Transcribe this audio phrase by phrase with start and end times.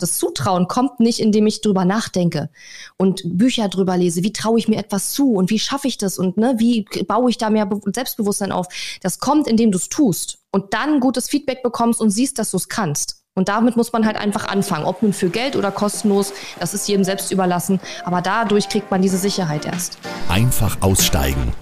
[0.00, 2.50] Das Zutrauen kommt nicht, indem ich drüber nachdenke
[2.96, 4.22] und Bücher drüber lese.
[4.22, 7.30] Wie traue ich mir etwas zu und wie schaffe ich das und ne, wie baue
[7.30, 8.66] ich da mehr Selbstbewusstsein auf?
[9.02, 12.56] Das kommt, indem du es tust und dann gutes Feedback bekommst und siehst, dass du
[12.56, 13.20] es kannst.
[13.34, 16.88] Und damit muss man halt einfach anfangen, ob nun für Geld oder kostenlos, das ist
[16.88, 17.80] jedem selbst überlassen.
[18.04, 19.98] Aber dadurch kriegt man diese Sicherheit erst.
[20.28, 21.52] Einfach aussteigen.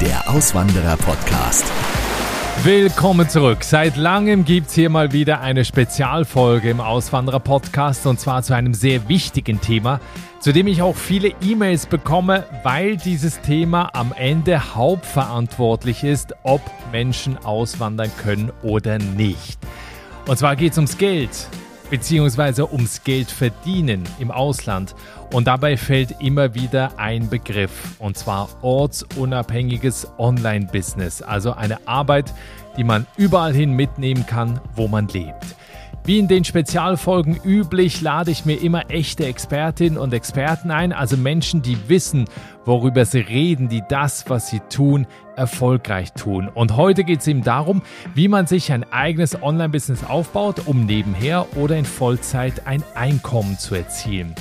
[0.00, 1.64] Der Auswanderer-Podcast.
[2.62, 3.64] Willkommen zurück.
[3.64, 8.74] Seit langem gibt es hier mal wieder eine Spezialfolge im Auswanderer-Podcast und zwar zu einem
[8.74, 9.98] sehr wichtigen Thema,
[10.40, 16.60] zu dem ich auch viele E-Mails bekomme, weil dieses Thema am Ende hauptverantwortlich ist, ob
[16.92, 19.58] Menschen auswandern können oder nicht.
[20.26, 21.48] Und zwar geht es ums Geld,
[21.90, 24.94] beziehungsweise ums Geld verdienen im Ausland.
[25.32, 32.32] Und dabei fällt immer wieder ein Begriff, und zwar ortsunabhängiges Online-Business, also eine Arbeit,
[32.76, 35.56] die man überall hin mitnehmen kann, wo man lebt.
[36.04, 41.18] Wie in den Spezialfolgen üblich lade ich mir immer echte Expertinnen und Experten ein, also
[41.18, 42.24] Menschen, die wissen,
[42.64, 46.48] worüber sie reden, die das, was sie tun, erfolgreich tun.
[46.48, 47.82] Und heute geht es eben darum,
[48.14, 53.74] wie man sich ein eigenes Online-Business aufbaut, um nebenher oder in Vollzeit ein Einkommen zu
[53.74, 54.34] erzielen.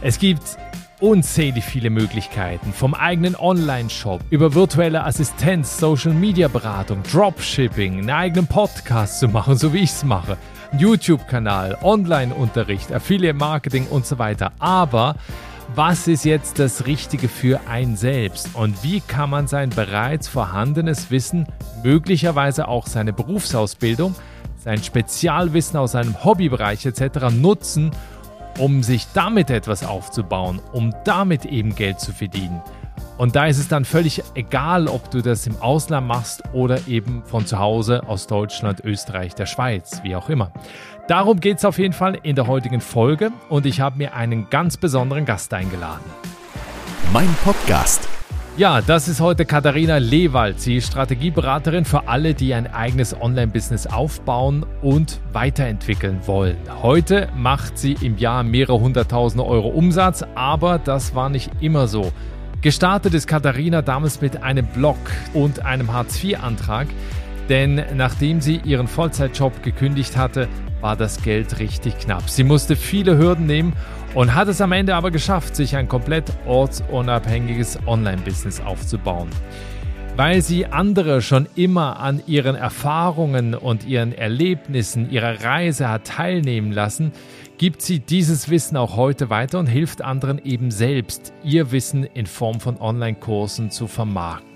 [0.00, 0.58] Es gibt
[1.00, 9.28] unzählig viele Möglichkeiten, vom eigenen Online-Shop über virtuelle Assistenz, Social-Media-Beratung, Dropshipping, einen eigenen Podcast zu
[9.28, 10.36] machen, so wie ich es mache
[10.78, 14.52] YouTube-Kanal, Online-Unterricht, Affiliate-Marketing und so weiter.
[14.58, 15.16] Aber
[15.74, 21.10] was ist jetzt das Richtige für ein selbst und wie kann man sein bereits vorhandenes
[21.10, 21.46] Wissen,
[21.84, 24.14] möglicherweise auch seine Berufsausbildung,
[24.58, 27.30] sein Spezialwissen aus seinem Hobbybereich etc.
[27.32, 27.92] nutzen,
[28.58, 32.60] um sich damit etwas aufzubauen, um damit eben Geld zu verdienen.
[33.18, 37.22] Und da ist es dann völlig egal, ob du das im Ausland machst oder eben
[37.26, 40.52] von zu Hause aus Deutschland, Österreich, der Schweiz, wie auch immer.
[41.06, 44.48] Darum geht es auf jeden Fall in der heutigen Folge und ich habe mir einen
[44.48, 46.04] ganz besonderen Gast eingeladen.
[47.12, 48.19] Mein Podcast.
[48.56, 50.60] Ja, das ist heute Katharina Lewald.
[50.60, 56.58] Sie ist Strategieberaterin für alle, die ein eigenes Online-Business aufbauen und weiterentwickeln wollen.
[56.82, 62.12] Heute macht sie im Jahr mehrere hunderttausende Euro Umsatz, aber das war nicht immer so.
[62.60, 64.98] Gestartet ist Katharina damals mit einem Blog
[65.32, 66.88] und einem Hartz-IV-Antrag,
[67.48, 70.48] denn nachdem sie ihren Vollzeitjob gekündigt hatte,
[70.80, 72.28] war das Geld richtig knapp.
[72.28, 73.74] Sie musste viele Hürden nehmen
[74.14, 79.28] und hat es am Ende aber geschafft, sich ein komplett ortsunabhängiges Online-Business aufzubauen.
[80.16, 86.72] Weil sie andere schon immer an ihren Erfahrungen und ihren Erlebnissen ihrer Reise hat teilnehmen
[86.72, 87.12] lassen,
[87.58, 92.26] gibt sie dieses Wissen auch heute weiter und hilft anderen eben selbst, ihr Wissen in
[92.26, 94.50] Form von Online-Kursen zu vermarkten.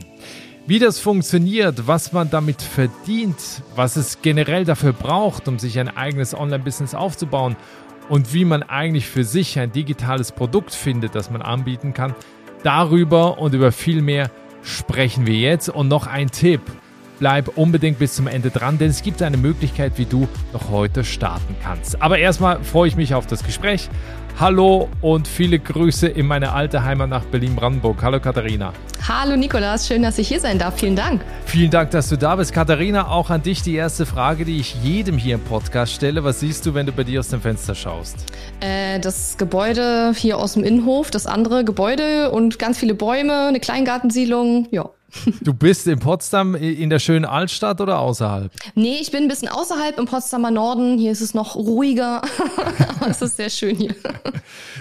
[0.66, 3.36] Wie das funktioniert, was man damit verdient,
[3.76, 7.56] was es generell dafür braucht, um sich ein eigenes Online-Business aufzubauen
[8.08, 12.14] und wie man eigentlich für sich ein digitales Produkt findet, das man anbieten kann,
[12.62, 14.30] darüber und über viel mehr
[14.62, 15.68] sprechen wir jetzt.
[15.68, 16.60] Und noch ein Tipp
[17.18, 21.04] bleib unbedingt bis zum Ende dran, denn es gibt eine Möglichkeit, wie du noch heute
[21.04, 22.02] starten kannst.
[22.02, 23.88] Aber erstmal freue ich mich auf das Gespräch.
[24.40, 28.02] Hallo und viele Grüße in meine alte Heimat nach Berlin-Brandenburg.
[28.02, 28.72] Hallo Katharina.
[29.06, 30.80] Hallo Nikolas, schön, dass ich hier sein darf.
[30.80, 31.24] Vielen Dank.
[31.46, 32.52] Vielen Dank, dass du da bist.
[32.52, 36.24] Katharina, auch an dich die erste Frage, die ich jedem hier im Podcast stelle.
[36.24, 38.16] Was siehst du, wenn du bei dir aus dem Fenster schaust?
[38.58, 43.60] Äh, das Gebäude hier aus dem Innenhof, das andere Gebäude und ganz viele Bäume, eine
[43.60, 44.66] Kleingartensiedlung.
[44.72, 44.90] Ja.
[45.40, 48.50] Du bist in Potsdam in der schönen Altstadt oder außerhalb?
[48.74, 50.98] Nee, ich bin ein bisschen außerhalb im Potsdamer Norden.
[50.98, 52.22] Hier ist es noch ruhiger.
[53.00, 53.94] Aber es ist sehr schön hier.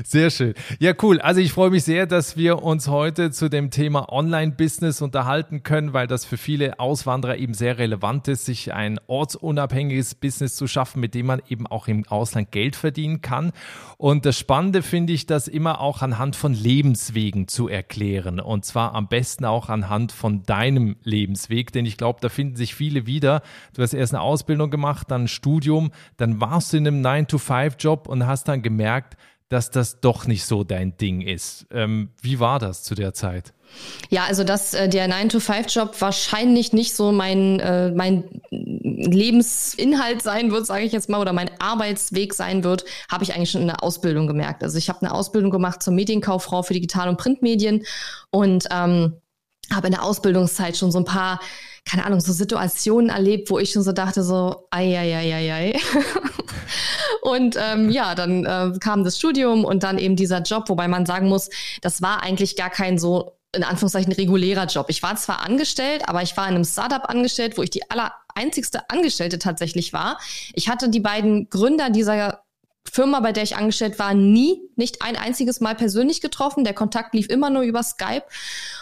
[0.03, 0.53] Sehr schön.
[0.79, 1.19] Ja, cool.
[1.21, 5.93] Also ich freue mich sehr, dass wir uns heute zu dem Thema Online-Business unterhalten können,
[5.93, 10.99] weil das für viele Auswanderer eben sehr relevant ist, sich ein ortsunabhängiges Business zu schaffen,
[10.99, 13.51] mit dem man eben auch im Ausland Geld verdienen kann.
[13.97, 18.39] Und das Spannende finde ich, das immer auch anhand von Lebenswegen zu erklären.
[18.39, 22.55] Und zwar am besten auch anhand von von deinem Lebensweg, denn ich glaube, da finden
[22.55, 23.41] sich viele wieder.
[23.73, 28.07] Du hast erst eine Ausbildung gemacht, dann ein Studium, dann warst du in einem 9-to-5-Job
[28.07, 29.17] und hast dann gemerkt,
[29.49, 31.67] dass das doch nicht so dein Ding ist.
[31.71, 33.53] Ähm, wie war das zu der Zeit?
[34.09, 40.65] Ja, also dass äh, der 9-to-5-Job wahrscheinlich nicht so mein, äh, mein Lebensinhalt sein wird,
[40.65, 43.83] sage ich jetzt mal, oder mein Arbeitsweg sein wird, habe ich eigentlich schon in der
[43.83, 44.63] Ausbildung gemerkt.
[44.63, 47.83] Also ich habe eine Ausbildung gemacht zur Medienkauffrau für Digital- und Printmedien
[48.31, 49.17] und ähm,
[49.75, 51.39] habe in der Ausbildungszeit schon so ein paar,
[51.85, 55.53] keine Ahnung, so Situationen erlebt, wo ich schon so dachte, so, ei, ei, ei, ei,
[55.53, 55.79] ei.
[57.21, 61.05] und ähm, ja, dann äh, kam das Studium und dann eben dieser Job, wobei man
[61.05, 61.49] sagen muss,
[61.81, 64.87] das war eigentlich gar kein so in Anführungszeichen regulärer Job.
[64.89, 68.11] Ich war zwar angestellt, aber ich war in einem Startup angestellt, wo ich die aller
[68.33, 70.17] einzigste Angestellte tatsächlich war.
[70.53, 72.42] Ich hatte die beiden Gründer dieser
[72.91, 76.63] Firma, bei der ich angestellt war, nie, nicht ein einziges Mal persönlich getroffen.
[76.63, 78.23] Der Kontakt lief immer nur über Skype.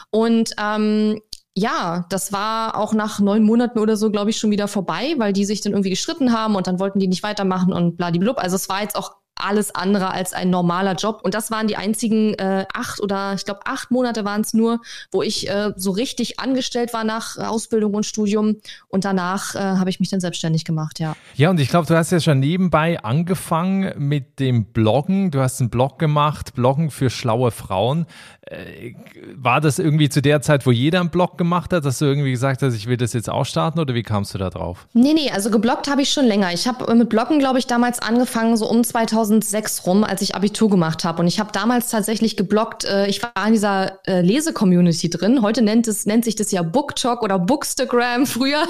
[0.09, 1.21] Und ähm,
[1.55, 5.33] ja, das war auch nach neun Monaten oder so, glaube ich, schon wieder vorbei, weil
[5.33, 8.37] die sich dann irgendwie gestritten haben und dann wollten die nicht weitermachen und bladiblub.
[8.37, 11.21] Also es war jetzt auch alles andere als ein normaler Job.
[11.23, 14.81] Und das waren die einzigen äh, acht oder ich glaube acht Monate waren es nur,
[15.11, 18.57] wo ich äh, so richtig angestellt war nach Ausbildung und Studium.
[18.87, 21.15] Und danach äh, habe ich mich dann selbstständig gemacht, ja.
[21.35, 25.31] Ja, und ich glaube, du hast ja schon nebenbei angefangen mit dem Bloggen.
[25.31, 28.05] Du hast einen Blog gemacht, Bloggen für schlaue Frauen.
[28.47, 28.95] Äh,
[29.35, 32.31] war das irgendwie zu der Zeit, wo jeder einen Blog gemacht hat, dass du irgendwie
[32.31, 34.87] gesagt hast, ich will das jetzt auch starten oder wie kamst du da drauf?
[34.93, 36.51] Nee, nee, also gebloggt habe ich schon länger.
[36.51, 40.71] Ich habe mit Bloggen, glaube ich, damals angefangen, so um 2006 rum, als ich Abitur
[40.71, 41.21] gemacht habe.
[41.21, 45.43] Und ich habe damals tatsächlich gebloggt, äh, ich war in dieser äh, Lese-Community drin.
[45.43, 48.25] Heute nennt, es, nennt sich das ja BookTok oder Bookstagram.
[48.25, 48.63] Früher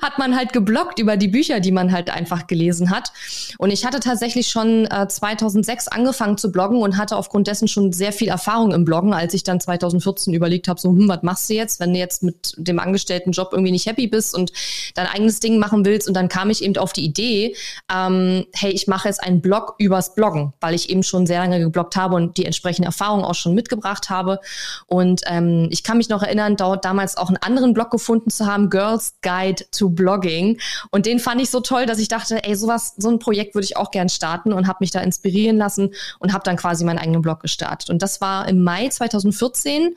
[0.00, 3.12] hat man halt gebloggt über die Bücher, die man halt einfach gelesen hat.
[3.58, 8.12] Und ich hatte tatsächlich schon 2006 angefangen zu bloggen und hatte aufgrund dessen schon sehr
[8.12, 11.54] viel Erfahrung im Bloggen als ich dann 2014 überlegt habe, so, hm, was machst du
[11.54, 14.52] jetzt, wenn du jetzt mit dem Angestelltenjob irgendwie nicht happy bist und
[14.94, 16.08] dein eigenes Ding machen willst.
[16.08, 17.54] Und dann kam ich eben auf die Idee,
[17.92, 21.60] ähm, hey, ich mache jetzt einen Blog übers Bloggen, weil ich eben schon sehr lange
[21.60, 24.40] gebloggt habe und die entsprechende Erfahrung auch schon mitgebracht habe.
[24.86, 28.46] Und ähm, ich kann mich noch erinnern, dort damals auch einen anderen Blog gefunden zu
[28.46, 30.58] haben, Girls Guide to Blogging.
[30.90, 33.64] Und den fand ich so toll, dass ich dachte, ey, sowas, so ein Projekt würde
[33.64, 36.98] ich auch gern starten und habe mich da inspirieren lassen und habe dann quasi meinen
[36.98, 37.90] eigenen Blog gestartet.
[37.90, 39.96] Und das war im Mai 2014.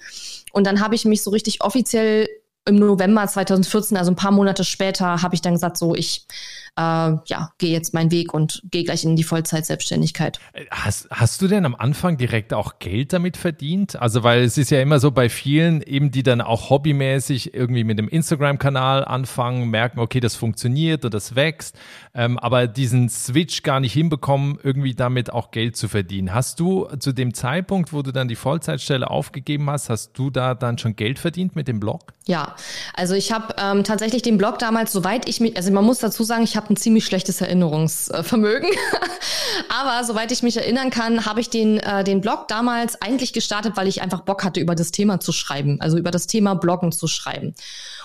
[0.53, 2.27] Und dann habe ich mich so richtig offiziell
[2.65, 6.25] im November 2014, also ein paar Monate später, habe ich dann gesagt, so ich
[6.77, 10.39] äh, ja, gehe jetzt meinen Weg und gehe gleich in die Vollzeitselbstständigkeit.
[10.69, 13.95] Hast, hast du denn am Anfang direkt auch Geld damit verdient?
[14.01, 17.83] Also, weil es ist ja immer so bei vielen, eben die dann auch hobbymäßig irgendwie
[17.83, 21.77] mit dem Instagram-Kanal anfangen, merken, okay, das funktioniert und das wächst,
[22.13, 26.33] ähm, aber diesen Switch gar nicht hinbekommen, irgendwie damit auch Geld zu verdienen.
[26.33, 30.56] Hast du zu dem Zeitpunkt, wo du dann die Vollzeitstelle aufgegeben hast, hast du da
[30.56, 32.13] dann schon Geld verdient mit dem Blog?
[32.27, 32.56] Ja,
[32.94, 36.24] also ich habe ähm, tatsächlich den Blog damals, soweit ich mich, also man muss dazu
[36.24, 38.69] sagen, ich habe ein ziemlich schlechtes Erinnerungsvermögen.
[39.69, 43.74] Aber soweit ich mich erinnern kann, habe ich den, äh, den Blog damals eigentlich gestartet,
[43.75, 46.92] weil ich einfach Bock hatte, über das Thema zu schreiben, also über das Thema Bloggen
[46.92, 47.56] zu schreiben.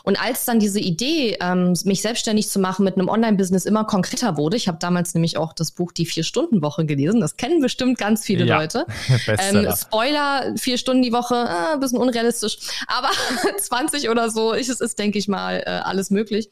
[0.07, 4.37] Und als dann diese Idee, ähm, mich selbstständig zu machen mit einem Online-Business immer konkreter
[4.37, 8.25] wurde, ich habe damals nämlich auch das Buch Die Vier-Stunden-Woche gelesen, das kennen bestimmt ganz
[8.25, 8.57] viele ja.
[8.57, 8.87] Leute.
[9.27, 13.11] ähm, Spoiler, vier Stunden die Woche, äh, bisschen unrealistisch, aber
[13.59, 16.51] 20 oder so ist es, ist, denke ich mal, äh, alles möglich.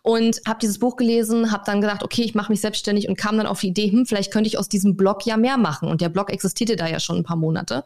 [0.00, 3.36] Und habe dieses Buch gelesen, habe dann gedacht, okay, ich mache mich selbstständig und kam
[3.36, 5.88] dann auf die Idee, hm, vielleicht könnte ich aus diesem Blog ja mehr machen.
[5.88, 7.84] Und der Blog existierte da ja schon ein paar Monate.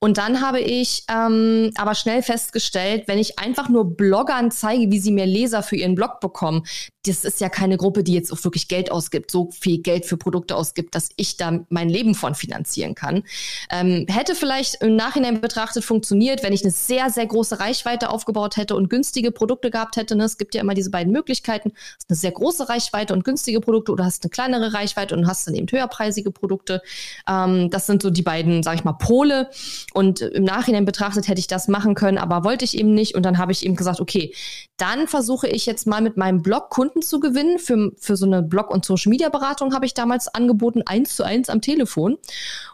[0.00, 5.00] Und dann habe ich ähm, aber schnell festgestellt, wenn ich einfach nur Bloggern zeige, wie
[5.00, 6.64] sie mehr Leser für ihren Blog bekommen,
[7.08, 10.16] das ist ja keine Gruppe, die jetzt auch wirklich Geld ausgibt, so viel Geld für
[10.16, 13.24] Produkte ausgibt, dass ich da mein Leben von finanzieren kann.
[13.70, 18.56] Ähm, hätte vielleicht im Nachhinein betrachtet funktioniert, wenn ich eine sehr, sehr große Reichweite aufgebaut
[18.56, 20.16] hätte und günstige Produkte gehabt hätte.
[20.16, 20.24] Ne?
[20.24, 21.72] Es gibt ja immer diese beiden Möglichkeiten.
[21.74, 25.46] Hast eine sehr große Reichweite und günstige Produkte oder hast eine kleinere Reichweite und hast
[25.46, 26.82] dann eben höherpreisige Produkte.
[27.28, 29.50] Ähm, das sind so die beiden, sag ich mal, Pole.
[29.98, 33.16] Und im Nachhinein betrachtet hätte ich das machen können, aber wollte ich eben nicht.
[33.16, 34.32] Und dann habe ich eben gesagt, okay,
[34.76, 37.58] dann versuche ich jetzt mal mit meinem Blog Kunden zu gewinnen.
[37.58, 41.60] Für, für so eine Blog- und Social-Media-Beratung habe ich damals angeboten, eins zu eins am
[41.62, 42.16] Telefon.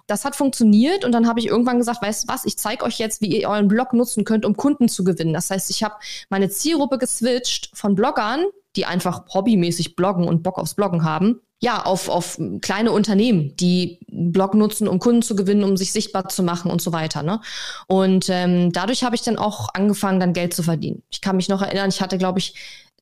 [0.06, 2.98] Das hat funktioniert und dann habe ich irgendwann gesagt, weißt du was, ich zeige euch
[2.98, 5.32] jetzt, wie ihr euren Blog nutzen könnt, um Kunden zu gewinnen.
[5.32, 5.94] Das heißt, ich habe
[6.28, 8.44] meine Zielgruppe geswitcht von Bloggern,
[8.76, 13.98] die einfach hobbymäßig bloggen und Bock aufs Bloggen haben, ja, auf, auf kleine Unternehmen, die
[14.08, 17.22] Blog nutzen, um Kunden zu gewinnen, um sich sichtbar zu machen und so weiter.
[17.22, 17.40] Ne?
[17.86, 21.02] Und ähm, dadurch habe ich dann auch angefangen, dann Geld zu verdienen.
[21.10, 22.54] Ich kann mich noch erinnern, ich hatte, glaube ich,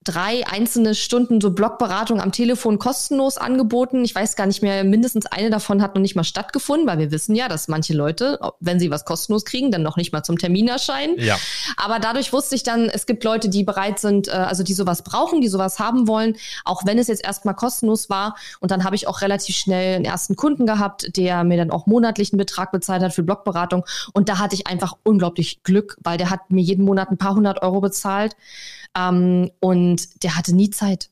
[0.04, 4.04] drei einzelne Stunden so Blogberatung am Telefon kostenlos angeboten.
[4.04, 7.10] Ich weiß gar nicht mehr, mindestens eine davon hat noch nicht mal stattgefunden, weil wir
[7.12, 10.38] wissen ja, dass manche Leute, wenn sie was kostenlos kriegen, dann noch nicht mal zum
[10.38, 11.18] Termin erscheinen.
[11.18, 11.38] Ja.
[11.76, 15.02] Aber dadurch wusste ich dann, es gibt Leute, die bereit sind, äh, also die sowas
[15.02, 18.36] brauchen, die sowas haben wollen, auch wenn es jetzt erstmal kostenlos war.
[18.60, 21.86] Und dann habe ich auch relativ schnell einen ersten Kunden gehabt, der mir dann auch
[21.86, 23.84] monatlichen Betrag bezahlt hat für Blogberatung.
[24.12, 27.34] Und da hatte ich einfach unglaublich Glück, weil der hat mir jeden Monat ein paar
[27.34, 28.36] hundert Euro bezahlt.
[28.96, 31.10] Ähm, und der hatte nie Zeit.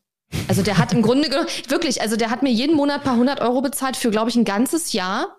[0.49, 3.41] Also der hat im Grunde genommen, wirklich, also der hat mir jeden Monat paar hundert
[3.41, 5.39] Euro bezahlt für, glaube ich, ein ganzes Jahr.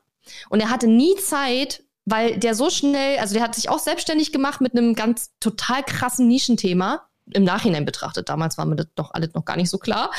[0.50, 4.32] Und er hatte nie Zeit, weil der so schnell, also der hat sich auch selbstständig
[4.32, 8.30] gemacht mit einem ganz total krassen Nischenthema im Nachhinein betrachtet.
[8.30, 10.12] Damals war mir das doch alles noch gar nicht so klar.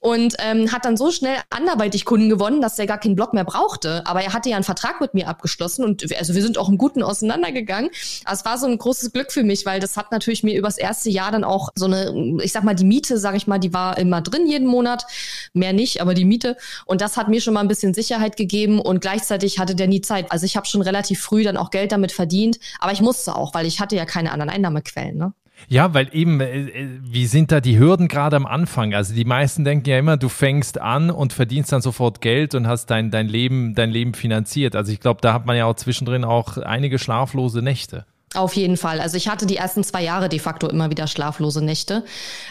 [0.00, 3.44] Und ähm, hat dann so schnell anderweitig Kunden gewonnen, dass er gar keinen Blog mehr
[3.44, 4.06] brauchte.
[4.06, 6.78] Aber er hatte ja einen Vertrag mit mir abgeschlossen und also wir sind auch im
[6.78, 7.90] Guten auseinandergegangen.
[8.24, 10.78] Aber es war so ein großes Glück für mich, weil das hat natürlich mir übers
[10.78, 13.72] erste Jahr dann auch so eine, ich sag mal, die Miete, sag ich mal, die
[13.72, 15.06] war immer drin jeden Monat.
[15.52, 16.56] Mehr nicht, aber die Miete.
[16.84, 20.00] Und das hat mir schon mal ein bisschen Sicherheit gegeben und gleichzeitig hatte der nie
[20.00, 20.30] Zeit.
[20.30, 23.54] Also ich habe schon relativ früh dann auch Geld damit verdient, aber ich musste auch,
[23.54, 25.16] weil ich hatte ja keine anderen Einnahmequellen.
[25.16, 25.32] Ne?
[25.68, 28.94] Ja, weil eben, äh, äh, wie sind da die Hürden gerade am Anfang?
[28.94, 32.66] Also die meisten denken ja immer, du fängst an und verdienst dann sofort Geld und
[32.66, 34.76] hast dein, dein Leben, dein Leben finanziert.
[34.76, 38.06] Also ich glaube, da hat man ja auch zwischendrin auch einige schlaflose Nächte.
[38.36, 39.00] Auf jeden Fall.
[39.00, 42.04] Also ich hatte die ersten zwei Jahre de facto immer wieder schlaflose Nächte.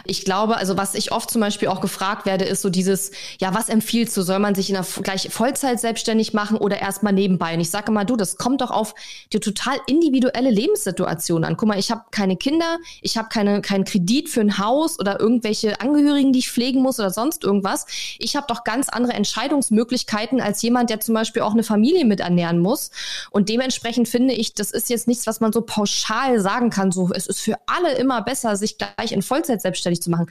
[0.06, 3.54] Ich glaube, also was ich oft zum Beispiel auch gefragt werde, ist so dieses, ja,
[3.54, 4.22] was empfiehlst du?
[4.22, 7.54] Soll man sich in der gleich Vollzeit selbstständig machen oder erstmal nebenbei?
[7.54, 8.96] Und ich sage mal, du, das kommt doch auf
[9.32, 11.58] die total individuelle Lebenssituation an.
[11.58, 15.20] Guck mal, ich habe keine Kinder, ich habe keine keinen Kredit für ein Haus oder
[15.20, 17.86] irgendwelche Angehörigen, die ich pflegen muss oder sonst irgendwas.
[18.20, 22.22] Ich habe doch ganz andere Entscheidungsmöglichkeiten als jemand, der zum Beispiel auch eine Familie mit
[22.22, 22.92] ernähren muss.
[23.30, 27.12] Und dementsprechend finde ich, das ist jetzt nichts, was man so pauschal sagen kann, so
[27.12, 30.28] es ist für alle immer besser, sich gleich in Vollzeit selbstständig zu machen.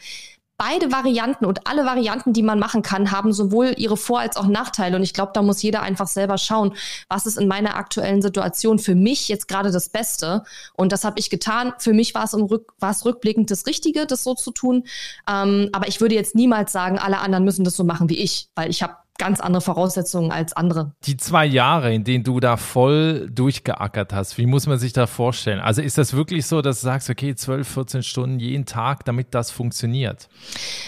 [0.56, 4.46] Beide Varianten und alle Varianten, die man machen kann, haben sowohl ihre Vor- als auch
[4.46, 4.96] Nachteile.
[4.96, 6.74] Und ich glaube, da muss jeder einfach selber schauen,
[7.08, 10.44] was ist in meiner aktuellen Situation für mich jetzt gerade das Beste.
[10.74, 11.74] Und das habe ich getan.
[11.78, 12.72] Für mich war es, Rück,
[13.04, 14.84] rückblickend das Richtige, das so zu tun.
[15.28, 18.48] Ähm, aber ich würde jetzt niemals sagen, alle anderen müssen das so machen wie ich,
[18.54, 20.92] weil ich habe ganz andere Voraussetzungen als andere.
[21.04, 25.06] Die zwei Jahre, in denen du da voll durchgeackert hast, wie muss man sich da
[25.06, 25.61] vorstellen?
[25.61, 29.28] Also ist das wirklich so, dass du sagst, okay, 12, 14 Stunden jeden Tag, damit
[29.33, 30.28] das funktioniert?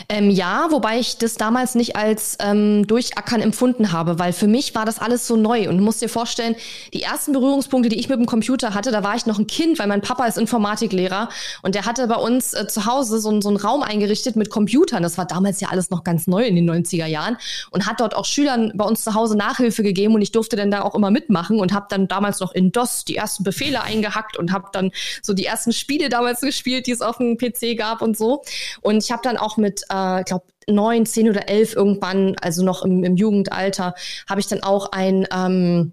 [0.09, 4.75] Ähm, ja, wobei ich das damals nicht als ähm, Durchackern empfunden habe, weil für mich
[4.75, 6.57] war das alles so neu und du musst dir vorstellen,
[6.95, 9.79] die ersten Berührungspunkte, die ich mit dem Computer hatte, da war ich noch ein Kind,
[9.79, 11.29] weil mein Papa ist Informatiklehrer
[11.63, 15.05] und der hatte bei uns äh, zu Hause so, so einen Raum eingerichtet mit Computern.
[15.05, 17.37] Das war damals ja alles noch ganz neu in den 90er Jahren
[17.71, 20.71] und hat dort auch Schülern bei uns zu Hause Nachhilfe gegeben und ich durfte dann
[20.71, 24.37] da auch immer mitmachen und habe dann damals noch in DOS die ersten Befehle eingehackt
[24.37, 24.91] und habe dann
[25.23, 28.43] so die ersten Spiele damals gespielt, die es auf dem PC gab und so.
[28.81, 32.65] Und ich habe dann auch mit, äh, ich glaube, neun, zehn oder elf irgendwann, also
[32.65, 33.95] noch im, im Jugendalter,
[34.29, 35.93] habe ich dann auch ein ähm,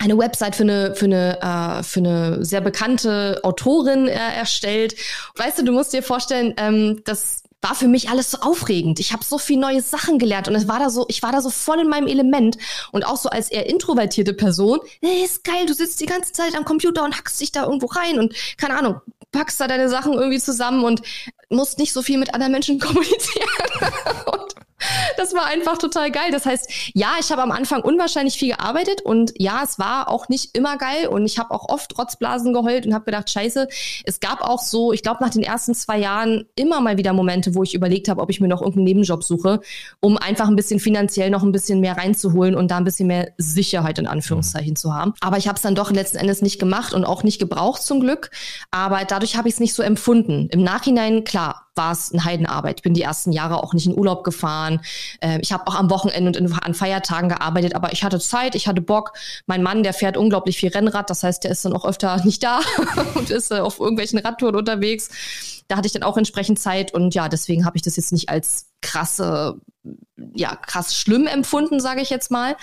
[0.00, 4.94] eine Website für eine für eine äh, für eine sehr bekannte Autorin äh, erstellt.
[5.36, 9.00] Weißt du, du musst dir vorstellen, ähm, dass war für mich alles so aufregend.
[9.00, 11.40] Ich habe so viel neue Sachen gelernt und es war da so, ich war da
[11.40, 12.56] so voll in meinem Element
[12.92, 16.54] und auch so als eher introvertierte Person, hey, ist geil, du sitzt die ganze Zeit
[16.56, 19.00] am Computer und hackst dich da irgendwo rein und keine Ahnung,
[19.32, 21.02] packst da deine Sachen irgendwie zusammen und
[21.50, 23.48] musst nicht so viel mit anderen Menschen kommunizieren.
[25.16, 26.30] das war einfach total geil.
[26.30, 30.28] Das heißt, ja, ich habe am Anfang unwahrscheinlich viel gearbeitet und ja, es war auch
[30.28, 33.68] nicht immer geil und ich habe auch oft Rotzblasen geheult und habe gedacht, scheiße,
[34.04, 37.54] es gab auch so, ich glaube nach den ersten zwei Jahren immer mal wieder Momente,
[37.54, 39.60] wo ich überlegt habe, ob ich mir noch irgendeinen Nebenjob suche,
[40.00, 43.32] um einfach ein bisschen finanziell noch ein bisschen mehr reinzuholen und da ein bisschen mehr
[43.36, 44.76] Sicherheit in Anführungszeichen mhm.
[44.76, 45.14] zu haben.
[45.20, 48.00] Aber ich habe es dann doch letzten Endes nicht gemacht und auch nicht gebraucht zum
[48.00, 48.30] Glück.
[48.70, 50.48] Aber dadurch habe ich es nicht so empfunden.
[50.50, 52.80] Im Nachhinein, klar, war es eine Heidenarbeit.
[52.80, 54.80] Ich bin die ersten Jahre auch nicht in Urlaub gefahren.
[55.20, 58.68] Äh, ich habe auch am Wochenende und an Feiertagen gearbeitet, aber ich hatte Zeit, ich
[58.68, 59.12] hatte Bock.
[59.46, 62.42] Mein Mann, der fährt unglaublich viel Rennrad, das heißt, der ist dann auch öfter nicht
[62.42, 62.60] da
[63.14, 65.08] und ist äh, auf irgendwelchen Radtouren unterwegs.
[65.68, 68.28] Da hatte ich dann auch entsprechend Zeit und ja, deswegen habe ich das jetzt nicht
[68.28, 69.60] als krasse,
[70.34, 72.56] ja, krass schlimm empfunden, sage ich jetzt mal.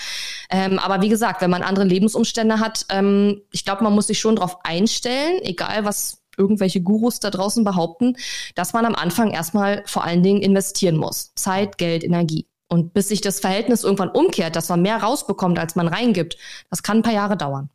[0.50, 4.20] Ähm, aber wie gesagt, wenn man andere Lebensumstände hat, ähm, ich glaube, man muss sich
[4.20, 8.16] schon darauf einstellen, egal was irgendwelche Gurus da draußen behaupten,
[8.56, 11.34] dass man am Anfang erstmal vor allen Dingen investieren muss.
[11.36, 12.48] Zeit, Geld, Energie.
[12.68, 16.36] Und bis sich das Verhältnis irgendwann umkehrt, dass man mehr rausbekommt, als man reingibt,
[16.72, 17.70] das kann ein paar Jahre dauern.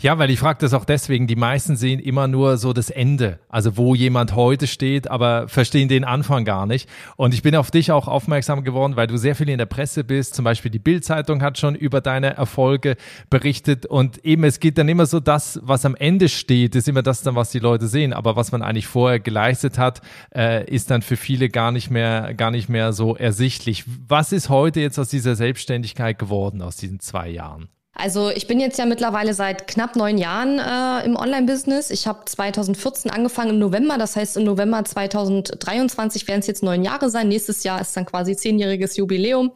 [0.00, 3.38] Ja, weil ich frage das auch deswegen, die meisten sehen immer nur so das Ende,
[3.48, 6.88] also wo jemand heute steht, aber verstehen den Anfang gar nicht.
[7.16, 10.02] Und ich bin auf dich auch aufmerksam geworden, weil du sehr viel in der Presse
[10.02, 10.34] bist.
[10.34, 12.96] Zum Beispiel die Bild-Zeitung hat schon über deine Erfolge
[13.30, 13.86] berichtet.
[13.86, 17.22] Und eben, es geht dann immer so, das, was am Ende steht, ist immer das
[17.22, 18.12] dann, was die Leute sehen.
[18.12, 20.00] Aber was man eigentlich vorher geleistet hat,
[20.34, 23.84] äh, ist dann für viele gar nicht mehr, gar nicht mehr so ersichtlich.
[24.08, 27.68] Was ist heute jetzt aus dieser Selbstständigkeit geworden, aus diesen zwei Jahren?
[27.94, 31.90] Also ich bin jetzt ja mittlerweile seit knapp neun Jahren äh, im Online-Business.
[31.90, 36.82] Ich habe 2014 angefangen im November, das heißt im November 2023 werden es jetzt neun
[36.82, 37.28] Jahre sein.
[37.28, 39.52] Nächstes Jahr ist dann quasi zehnjähriges Jubiläum.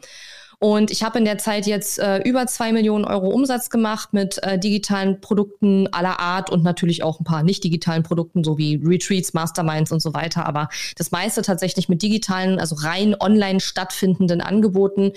[0.58, 4.42] Und ich habe in der Zeit jetzt äh, über zwei Millionen Euro Umsatz gemacht mit
[4.42, 8.80] äh, digitalen Produkten aller Art und natürlich auch ein paar nicht digitalen Produkten, so wie
[8.82, 10.46] Retreats, Masterminds und so weiter.
[10.46, 15.12] Aber das meiste tatsächlich mit digitalen, also rein online stattfindenden Angeboten.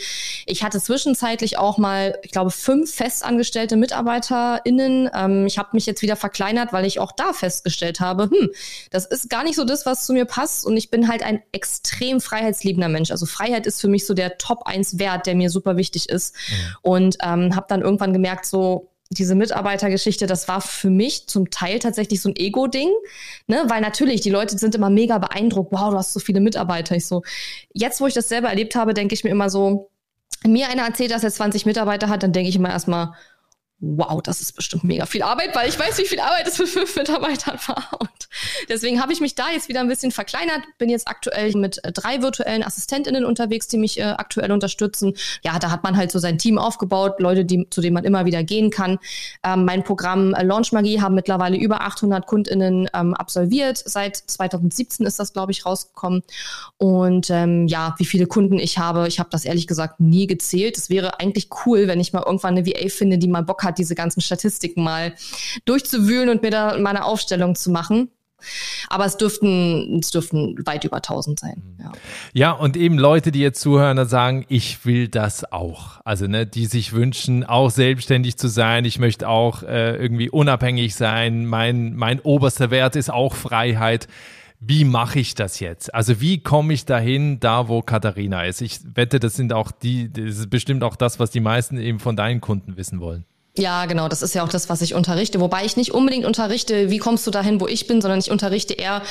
[0.45, 5.09] Ich hatte zwischenzeitlich auch mal, ich glaube, fünf festangestellte MitarbeiterInnen.
[5.13, 8.49] Ähm, ich habe mich jetzt wieder verkleinert, weil ich auch da festgestellt habe, hm,
[8.91, 10.65] das ist gar nicht so das, was zu mir passt.
[10.65, 13.11] Und ich bin halt ein extrem freiheitsliebender Mensch.
[13.11, 16.35] Also Freiheit ist für mich so der Top 1 Wert, der mir super wichtig ist.
[16.35, 16.55] Mhm.
[16.81, 21.79] Und ähm, habe dann irgendwann gemerkt, so diese Mitarbeitergeschichte, das war für mich zum Teil
[21.79, 22.89] tatsächlich so ein Ego-Ding,
[23.47, 23.63] ne?
[23.67, 26.95] weil natürlich die Leute sind immer mega beeindruckt, wow, du hast so viele Mitarbeiter.
[26.95, 27.23] Ich so,
[27.73, 29.89] jetzt, wo ich das selber erlebt habe, denke ich mir immer so,
[30.45, 33.13] mir einer erzählt, dass er 20 Mitarbeiter hat, dann denke ich immer erstmal,
[33.81, 36.67] wow, das ist bestimmt mega viel Arbeit, weil ich weiß, wie viel Arbeit es für
[36.67, 37.87] fünf Mitarbeiter war.
[37.99, 38.09] Und
[38.67, 40.61] deswegen habe ich mich da jetzt wieder ein bisschen verkleinert.
[40.77, 45.13] Bin jetzt aktuell mit äh, drei virtuellen Assistentinnen unterwegs, die mich äh, aktuell unterstützen.
[45.43, 48.25] Ja, da hat man halt so sein Team aufgebaut, Leute, die, zu denen man immer
[48.25, 48.99] wieder gehen kann.
[49.43, 53.77] Ähm, mein Programm äh, Launch Magie haben mittlerweile über 800 Kundinnen ähm, absolviert.
[53.77, 56.23] Seit 2017 ist das, glaube ich, rausgekommen.
[56.77, 60.77] Und ähm, ja, wie viele Kunden ich habe, ich habe das ehrlich gesagt nie gezählt.
[60.77, 63.68] Es wäre eigentlich cool, wenn ich mal irgendwann eine VA finde, die mal Bock hat,
[63.69, 65.13] hat, diese ganzen Statistiken mal
[65.65, 68.09] durchzuwühlen und mir da meine Aufstellung zu machen.
[68.87, 71.61] Aber es dürften, es dürften weit über 1000 sein.
[71.77, 71.83] Mhm.
[71.83, 71.91] Ja.
[72.33, 75.99] ja, und eben Leute, die jetzt zuhören und sagen, ich will das auch.
[76.05, 78.85] Also, ne, die sich wünschen, auch selbstständig zu sein.
[78.85, 81.45] Ich möchte auch äh, irgendwie unabhängig sein.
[81.45, 84.07] Mein, mein oberster Wert ist auch Freiheit.
[84.61, 85.93] Wie mache ich das jetzt?
[85.93, 88.61] Also wie komme ich dahin, da wo Katharina ist?
[88.61, 91.99] Ich wette, das sind auch die, das ist bestimmt auch das, was die meisten eben
[91.99, 93.23] von deinen Kunden wissen wollen.
[93.59, 95.41] Ja, genau, das ist ja auch das, was ich unterrichte.
[95.41, 98.73] Wobei ich nicht unbedingt unterrichte, wie kommst du dahin, wo ich bin, sondern ich unterrichte
[98.73, 99.01] eher,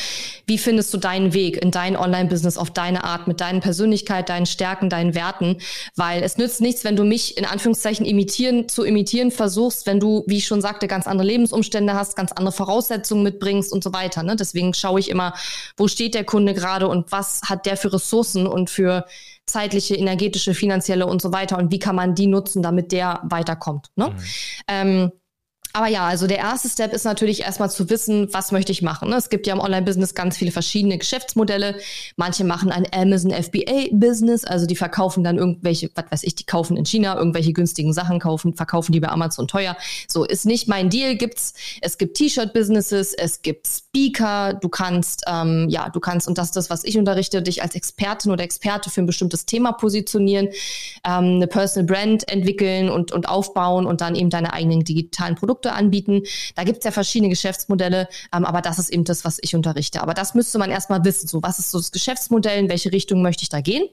[0.47, 4.47] wie findest du deinen Weg in dein Online-Business auf deine Art, mit deinen Persönlichkeit, deinen
[4.47, 5.59] Stärken, deinen Werten.
[5.97, 10.25] Weil es nützt nichts, wenn du mich in Anführungszeichen imitieren, zu imitieren versuchst, wenn du,
[10.27, 14.23] wie ich schon sagte, ganz andere Lebensumstände hast, ganz andere Voraussetzungen mitbringst und so weiter.
[14.23, 14.35] Ne?
[14.35, 15.35] Deswegen schaue ich immer,
[15.77, 19.05] wo steht der Kunde gerade und was hat der für Ressourcen und für
[19.49, 23.89] zeitliche, energetische, finanzielle und so weiter und wie kann man die nutzen, damit der weiterkommt.
[23.97, 24.11] Ne?
[24.11, 24.15] Mhm.
[24.69, 25.13] Ähm,
[25.73, 29.11] aber ja, also der erste Step ist natürlich erstmal zu wissen, was möchte ich machen.
[29.11, 29.17] Ne?
[29.17, 31.77] Es gibt ja im Online-Business ganz viele verschiedene Geschäftsmodelle.
[32.17, 36.77] Manche machen ein Amazon FBA-Business, also die verkaufen dann irgendwelche, was weiß ich, die kaufen
[36.77, 39.77] in China irgendwelche günstigen Sachen, kaufen, verkaufen die bei Amazon teuer.
[40.09, 41.17] So ist nicht mein Deal.
[41.17, 46.47] Gibt's, es gibt T-Shirt-Businesses, es gibt Speaker, du kannst, ähm, ja, du kannst, und das
[46.47, 50.49] ist das, was ich unterrichte, dich als Expertin oder Experte für ein bestimmtes Thema positionieren,
[51.05, 55.58] ähm, eine Personal Brand entwickeln und, und aufbauen und dann eben deine eigenen digitalen Produkte
[55.59, 56.23] Produkte anbieten.
[56.55, 60.01] Da gibt es ja verschiedene Geschäftsmodelle, ähm, aber das ist eben das, was ich unterrichte.
[60.01, 61.27] Aber das müsste man erstmal wissen.
[61.27, 63.85] So, was ist so das Geschäftsmodell, in welche Richtung möchte ich da gehen?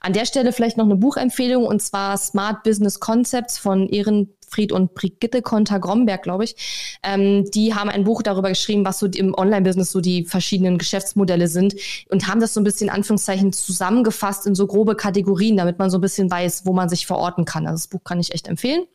[0.00, 4.94] An der Stelle vielleicht noch eine Buchempfehlung und zwar Smart Business Concepts von Ehrenfried und
[4.94, 6.98] Brigitte Konter-Gromberg, glaube ich.
[7.02, 11.48] Ähm, die haben ein Buch darüber geschrieben, was so im Online-Business so die verschiedenen Geschäftsmodelle
[11.48, 11.74] sind
[12.10, 15.98] und haben das so ein bisschen Anführungszeichen zusammengefasst in so grobe Kategorien, damit man so
[15.98, 17.66] ein bisschen weiß, wo man sich verorten kann.
[17.66, 18.86] Also das Buch kann ich echt empfehlen.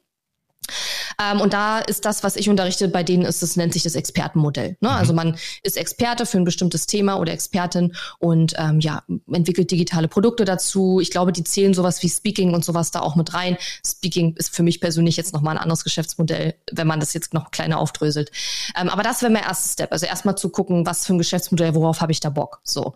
[1.22, 3.96] Ähm, und da ist das, was ich unterrichte, bei denen ist es, nennt sich das
[3.96, 4.78] Expertenmodell.
[4.80, 4.90] Ne?
[4.90, 5.12] Also mhm.
[5.12, 10.08] Also man ist Experte für ein bestimmtes Thema oder Expertin und ähm, ja, entwickelt digitale
[10.08, 11.00] Produkte dazu.
[11.02, 13.58] Ich glaube, die zählen sowas wie Speaking und sowas da auch mit rein.
[13.86, 17.52] Speaking ist für mich persönlich jetzt nochmal ein anderes Geschäftsmodell, wenn man das jetzt noch
[17.52, 18.32] kleiner aufdröselt.
[18.80, 19.92] Ähm, aber das wäre mein erster Step.
[19.92, 22.62] Also erstmal zu gucken, was für ein Geschäftsmodell, worauf habe ich da Bock.
[22.64, 22.94] So.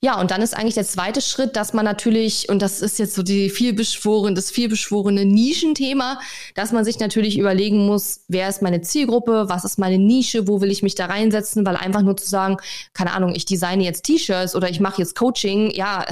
[0.00, 3.14] Ja, und dann ist eigentlich der zweite Schritt, dass man natürlich, und das ist jetzt
[3.14, 6.18] so die vielbeschworene, das vielbeschworene Nischenthema,
[6.56, 10.60] dass man sich natürlich überlegen muss, wer ist meine Zielgruppe, was ist meine Nische, wo
[10.60, 12.56] will ich mich da reinsetzen, weil einfach nur zu sagen,
[12.92, 16.04] keine Ahnung, ich designe jetzt T-Shirts oder ich mache jetzt Coaching, ja,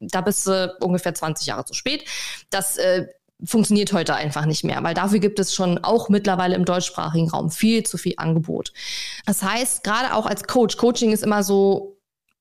[0.00, 2.04] da bist du ungefähr 20 Jahre zu spät.
[2.50, 3.08] Das äh,
[3.44, 7.50] funktioniert heute einfach nicht mehr, weil dafür gibt es schon auch mittlerweile im deutschsprachigen Raum
[7.50, 8.72] viel zu viel Angebot.
[9.26, 11.97] Das heißt, gerade auch als Coach, Coaching ist immer so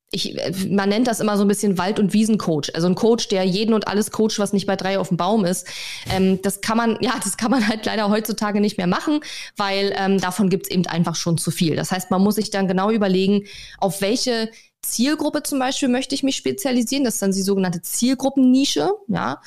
[0.10, 0.38] ich,
[0.70, 2.74] man nennt das immer so ein bisschen Wald- und Wiesencoach.
[2.74, 5.44] Also ein Coach, der jeden und alles coacht, was nicht bei drei auf dem Baum
[5.44, 5.68] ist.
[6.10, 9.20] Ähm, das kann man, ja, das kann man halt leider heutzutage nicht mehr machen,
[9.58, 11.76] weil ähm, davon gibt's eben einfach schon zu viel.
[11.76, 13.44] Das heißt, man muss sich dann genau überlegen,
[13.80, 14.50] auf welche
[14.88, 17.04] Zielgruppe zum Beispiel möchte ich mich spezialisieren.
[17.04, 18.92] Das ist dann die sogenannte Zielgruppennische.
[19.08, 19.42] Ja,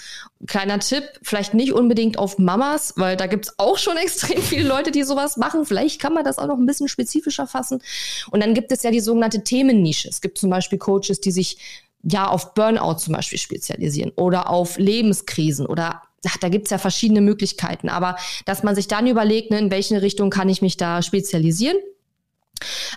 [0.47, 4.91] kleiner Tipp, vielleicht nicht unbedingt auf Mamas, weil da gibt's auch schon extrem viele Leute,
[4.91, 5.67] die sowas machen.
[5.67, 7.83] Vielleicht kann man das auch noch ein bisschen spezifischer fassen.
[8.31, 10.09] Und dann gibt es ja die sogenannte Themennische.
[10.09, 11.59] Es gibt zum Beispiel Coaches, die sich
[12.03, 17.21] ja auf Burnout zum Beispiel spezialisieren oder auf Lebenskrisen oder ach, da gibt's ja verschiedene
[17.21, 17.89] Möglichkeiten.
[17.89, 21.77] Aber dass man sich dann überlegt, ne, in welche Richtung kann ich mich da spezialisieren.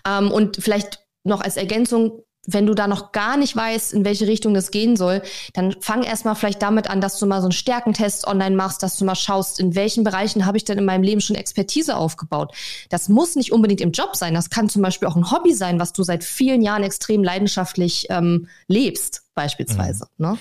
[0.07, 4.27] Ähm, und vielleicht noch als Ergänzung, wenn du da noch gar nicht weißt, in welche
[4.27, 5.21] Richtung das gehen soll,
[5.53, 8.97] dann fang erstmal vielleicht damit an, dass du mal so einen Stärkentest online machst, dass
[8.97, 12.53] du mal schaust, in welchen Bereichen habe ich denn in meinem Leben schon Expertise aufgebaut.
[12.89, 15.79] Das muss nicht unbedingt im Job sein, das kann zum Beispiel auch ein Hobby sein,
[15.79, 20.07] was du seit vielen Jahren extrem leidenschaftlich ähm, lebst, beispielsweise.
[20.17, 20.25] Mhm.
[20.25, 20.37] Ne?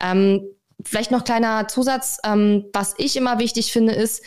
[0.00, 0.40] Ähm,
[0.82, 4.22] vielleicht noch kleiner Zusatz, ähm, was ich immer wichtig finde, ist,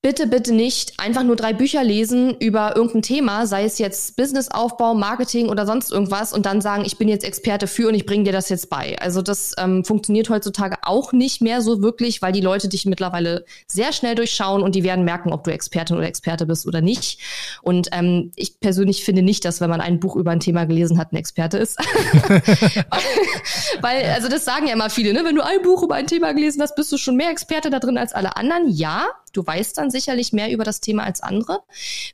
[0.00, 4.94] bitte, bitte nicht einfach nur drei Bücher lesen über irgendein Thema, sei es jetzt Businessaufbau,
[4.94, 8.22] Marketing oder sonst irgendwas und dann sagen, ich bin jetzt Experte für und ich bringe
[8.22, 8.96] dir das jetzt bei.
[9.00, 13.44] Also das ähm, funktioniert heutzutage auch nicht mehr so wirklich, weil die Leute dich mittlerweile
[13.66, 17.20] sehr schnell durchschauen und die werden merken, ob du Expertin oder Experte bist oder nicht.
[17.62, 20.98] Und ähm, ich persönlich finde nicht, dass wenn man ein Buch über ein Thema gelesen
[20.98, 21.76] hat, ein Experte ist.
[23.80, 25.24] weil, also das sagen ja immer viele, ne?
[25.24, 27.80] wenn du ein Buch über ein Thema gelesen hast, bist du schon mehr Experte da
[27.80, 28.68] drin als alle anderen.
[28.68, 31.62] Ja, du weißt dann sicherlich mehr über das Thema als andere.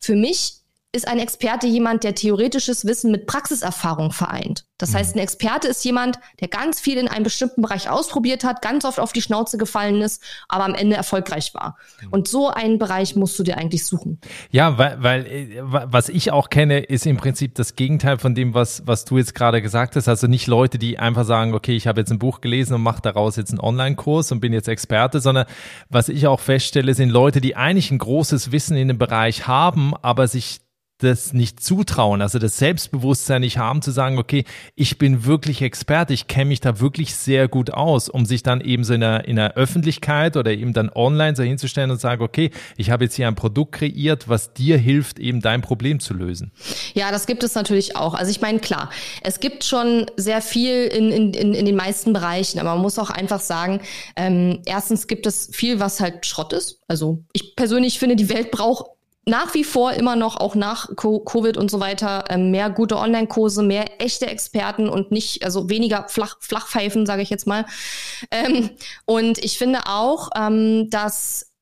[0.01, 0.64] Für mich
[0.95, 4.65] ist ein Experte jemand, der theoretisches Wissen mit Praxiserfahrung vereint.
[4.79, 4.97] Das mhm.
[4.97, 8.85] heißt, ein Experte ist jemand, der ganz viel in einem bestimmten Bereich ausprobiert hat, ganz
[8.85, 11.77] oft auf die Schnauze gefallen ist, aber am Ende erfolgreich war.
[12.01, 12.09] Mhm.
[12.11, 14.21] Und so einen Bereich musst du dir eigentlich suchen.
[14.51, 18.55] Ja, weil, weil äh, was ich auch kenne, ist im Prinzip das Gegenteil von dem,
[18.55, 20.09] was, was du jetzt gerade gesagt hast.
[20.09, 23.03] Also nicht Leute, die einfach sagen, okay, ich habe jetzt ein Buch gelesen und mache
[23.03, 25.47] daraus jetzt einen Online-Kurs und bin jetzt Experte, sondern
[25.89, 29.95] was ich auch feststelle, sind Leute, die eigentlich ein großes Wissen in dem Bereich haben,
[30.03, 30.64] aber sich
[31.05, 36.13] das nicht zutrauen, also das Selbstbewusstsein nicht haben, zu sagen, okay, ich bin wirklich Experte,
[36.13, 39.27] ich kenne mich da wirklich sehr gut aus, um sich dann eben so in der,
[39.27, 43.15] in der Öffentlichkeit oder eben dann online so hinzustellen und sagen, okay, ich habe jetzt
[43.15, 46.53] hier ein Produkt kreiert, was dir hilft, eben dein Problem zu lösen.
[46.95, 48.15] Ja, das gibt es natürlich auch.
[48.15, 48.91] Also ich meine, klar,
[49.23, 52.99] es gibt schon sehr viel in, in, in, in den meisten Bereichen, aber man muss
[52.99, 53.81] auch einfach sagen,
[54.17, 56.81] ähm, erstens gibt es viel, was halt Schrott ist.
[56.89, 58.87] Also ich persönlich finde, die Welt braucht
[59.27, 63.63] nach wie vor immer noch, auch nach Covid und so weiter, ähm, mehr gute Online-Kurse,
[63.63, 67.65] mehr echte Experten und nicht, also weniger Flach, Flachpfeifen, sage ich jetzt mal.
[68.31, 68.71] Ähm,
[69.07, 71.54] und ich finde auch, ähm, dass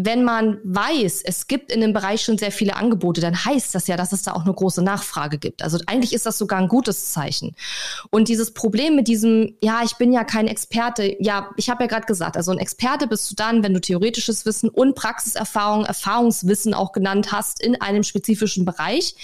[0.00, 3.88] wenn man weiß, es gibt in dem Bereich schon sehr viele Angebote, dann heißt das
[3.88, 5.60] ja, dass es da auch eine große Nachfrage gibt.
[5.60, 7.56] Also eigentlich ist das sogar ein gutes Zeichen.
[8.10, 11.88] Und dieses Problem mit diesem, ja, ich bin ja kein Experte, ja, ich habe ja
[11.88, 16.74] gerade gesagt, also ein Experte bist du dann, wenn du theoretisches Wissen und Praxiserfahrung, Erfahrungswissen
[16.74, 19.16] auch genannt hast in einem spezifischen Bereich.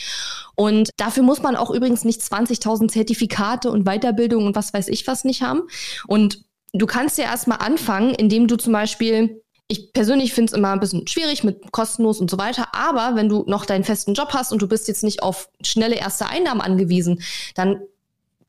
[0.57, 5.07] Und dafür muss man auch übrigens nicht 20.000 Zertifikate und Weiterbildung und was weiß ich
[5.07, 5.63] was nicht haben.
[6.09, 10.73] Und du kannst ja erstmal anfangen, indem du zum Beispiel ich persönlich finde es immer
[10.73, 14.33] ein bisschen schwierig mit kostenlos und so weiter, aber wenn du noch deinen festen Job
[14.35, 17.23] hast und du bist jetzt nicht auf schnelle erste Einnahmen angewiesen,
[17.55, 17.81] dann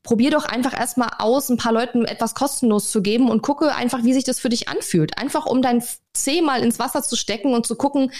[0.02, 4.04] probier doch einfach erstmal aus, ein paar Leuten etwas kostenlos zu geben und gucke einfach,
[4.04, 5.18] wie sich das für dich anfühlt.
[5.18, 8.12] Einfach um dein Zeh mal ins Wasser zu stecken und zu gucken,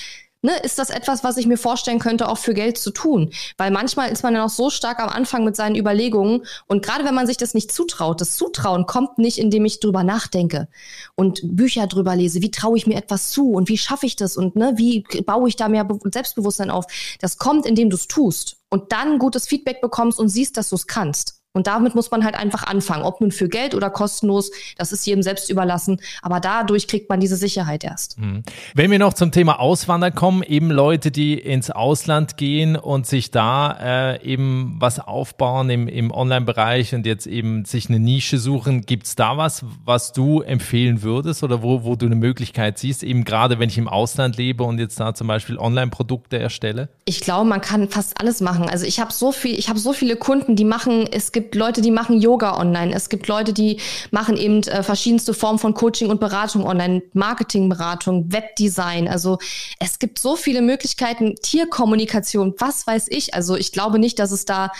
[0.47, 3.31] ne, ist das etwas, was ich mir vorstellen könnte, auch für Geld zu tun?
[3.59, 7.05] Weil manchmal ist man ja noch so stark am Anfang mit seinen Überlegungen und gerade
[7.05, 10.69] wenn man sich das nicht zutraut, das Zutrauen kommt nicht, indem ich drüber nachdenke
[11.15, 14.37] und Bücher drüber lese, wie traue ich mir etwas zu und wie schaffe ich das
[14.37, 16.87] und ne, wie baue ich da mehr Selbstbewusstsein auf?
[17.21, 20.77] Das kommt, indem du es tust und dann gutes Feedback bekommst und siehst, dass du
[20.77, 21.36] es kannst.
[21.57, 25.07] Und damit muss man halt einfach anfangen, ob nun für Geld oder kostenlos, das ist
[25.07, 26.03] jedem selbst überlassen.
[26.21, 28.19] Aber dadurch kriegt man diese Sicherheit erst.
[28.19, 28.43] Mhm.
[28.75, 33.31] Wenn wir noch zum Thema Auswandern kommen, eben Leute, die ins Ausland gehen und sich
[33.31, 38.83] da äh, eben was aufbauen im, im Online-Bereich und jetzt eben sich eine Nische suchen,
[38.83, 43.25] gibt's da was, was du empfehlen würdest oder wo, wo du eine Möglichkeit siehst, eben
[43.25, 46.91] gerade wenn ich im Ausland lebe und jetzt da zum Beispiel Online-Produkte erstelle?
[47.07, 48.69] Ich glaube, man kann fast alles machen.
[48.69, 51.55] Also ich habe so viel, ich habe so viele Kunden, die machen, es gibt gibt
[51.55, 52.93] Leute, die machen Yoga online.
[52.93, 53.81] Es gibt Leute, die
[54.11, 59.07] machen eben äh, verschiedenste Formen von Coaching und Beratung online, Marketingberatung, Webdesign.
[59.07, 59.39] Also
[59.79, 63.35] es gibt so viele Möglichkeiten, Tierkommunikation, was weiß ich.
[63.35, 64.73] Also ich glaube nicht, dass es da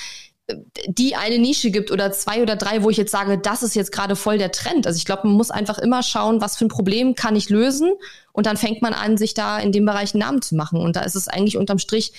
[0.49, 0.57] äh,
[0.89, 3.93] die eine Nische gibt oder zwei oder drei, wo ich jetzt sage, das ist jetzt
[3.93, 4.89] gerade voll der Trend.
[4.89, 7.93] Also ich glaube, man muss einfach immer schauen, was für ein Problem kann ich lösen
[8.33, 10.81] und dann fängt man an, sich da in dem Bereich einen Namen zu machen.
[10.81, 12.13] Und da ist es eigentlich unterm Strich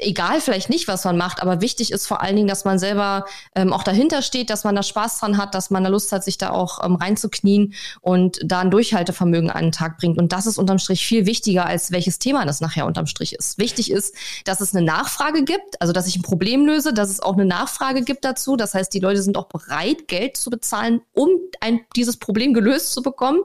[0.00, 3.26] egal vielleicht nicht, was man macht, aber wichtig ist vor allen Dingen, dass man selber
[3.54, 6.24] ähm, auch dahinter steht, dass man da Spaß dran hat, dass man da Lust hat,
[6.24, 10.18] sich da auch ähm, reinzuknien und da ein Durchhaltevermögen an den Tag bringt.
[10.18, 13.58] Und das ist unterm Strich viel wichtiger, als welches Thema das nachher unterm Strich ist.
[13.58, 17.20] Wichtig ist, dass es eine Nachfrage gibt, also dass ich ein Problem löse, dass es
[17.20, 18.56] auch eine Nachfrage gibt dazu.
[18.56, 21.28] Das heißt, die Leute sind auch bereit, Geld zu bezahlen, um
[21.60, 23.40] ein, dieses Problem gelöst zu bekommen.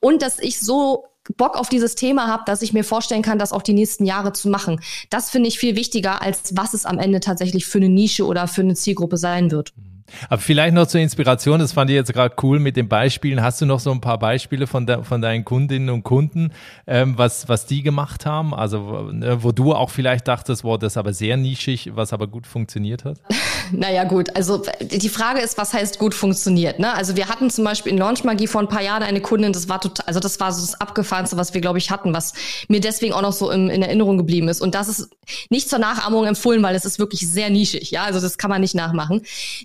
[0.00, 1.04] Und dass ich so
[1.36, 4.32] Bock auf dieses Thema habe, dass ich mir vorstellen kann, das auch die nächsten Jahre
[4.32, 4.80] zu machen.
[5.10, 8.48] Das finde ich viel wichtiger, als was es am Ende tatsächlich für eine Nische oder
[8.48, 9.72] für eine Zielgruppe sein wird.
[9.76, 9.95] Mhm.
[10.28, 13.42] Aber vielleicht noch zur Inspiration, das fand ich jetzt gerade cool mit den Beispielen.
[13.42, 16.52] Hast du noch so ein paar Beispiele von, de, von deinen Kundinnen und Kunden,
[16.86, 18.54] ähm, was, was die gemacht haben?
[18.54, 22.26] Also äh, wo du auch vielleicht dachtest, wow, das ist aber sehr nischig, was aber
[22.26, 23.18] gut funktioniert hat?
[23.72, 26.78] Naja gut, also die Frage ist, was heißt gut funktioniert?
[26.78, 26.94] Ne?
[26.94, 29.68] Also wir hatten zum Beispiel in Launch Magie vor ein paar Jahren eine Kundin, das
[29.68, 32.32] war total, also das war so das Abgefahrenste, was wir, glaube ich, hatten, was
[32.68, 34.60] mir deswegen auch noch so im, in Erinnerung geblieben ist.
[34.60, 35.10] Und das ist
[35.50, 37.90] nicht zur Nachahmung empfohlen, weil es ist wirklich sehr nischig.
[37.90, 39.22] Ja, also das kann man nicht nachmachen.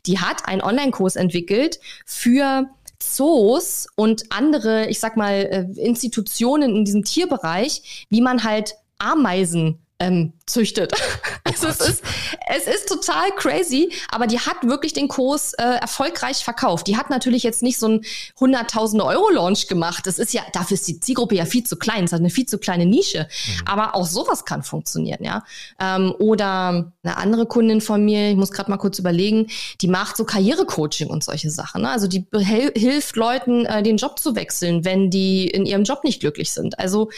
[0.08, 6.76] Die hat hat einen Online-Kurs entwickelt für Zoos und andere, ich sag mal, äh, Institutionen
[6.76, 10.94] in diesem Tierbereich, wie man halt Ameisen ähm, züchtet.
[11.44, 12.04] also es ist,
[12.50, 16.88] es ist total crazy, aber die hat wirklich den Kurs äh, erfolgreich verkauft.
[16.88, 18.02] Die hat natürlich jetzt nicht so ein
[18.40, 20.08] 100.000 Euro Launch gemacht.
[20.08, 22.06] Das ist ja, dafür ist die Zielgruppe ja viel zu klein.
[22.06, 23.28] Es hat eine viel zu kleine Nische.
[23.30, 23.68] Mhm.
[23.68, 25.44] Aber auch sowas kann funktionieren, ja.
[25.80, 29.48] Ähm, oder eine andere Kundin von mir, ich muss gerade mal kurz überlegen,
[29.82, 31.84] die macht so Karrierecoaching und solche Sachen.
[31.84, 31.90] Ne?
[31.90, 36.22] Also die hilft Leuten, äh, den Job zu wechseln, wenn die in ihrem Job nicht
[36.22, 36.80] glücklich sind.
[36.80, 37.10] Also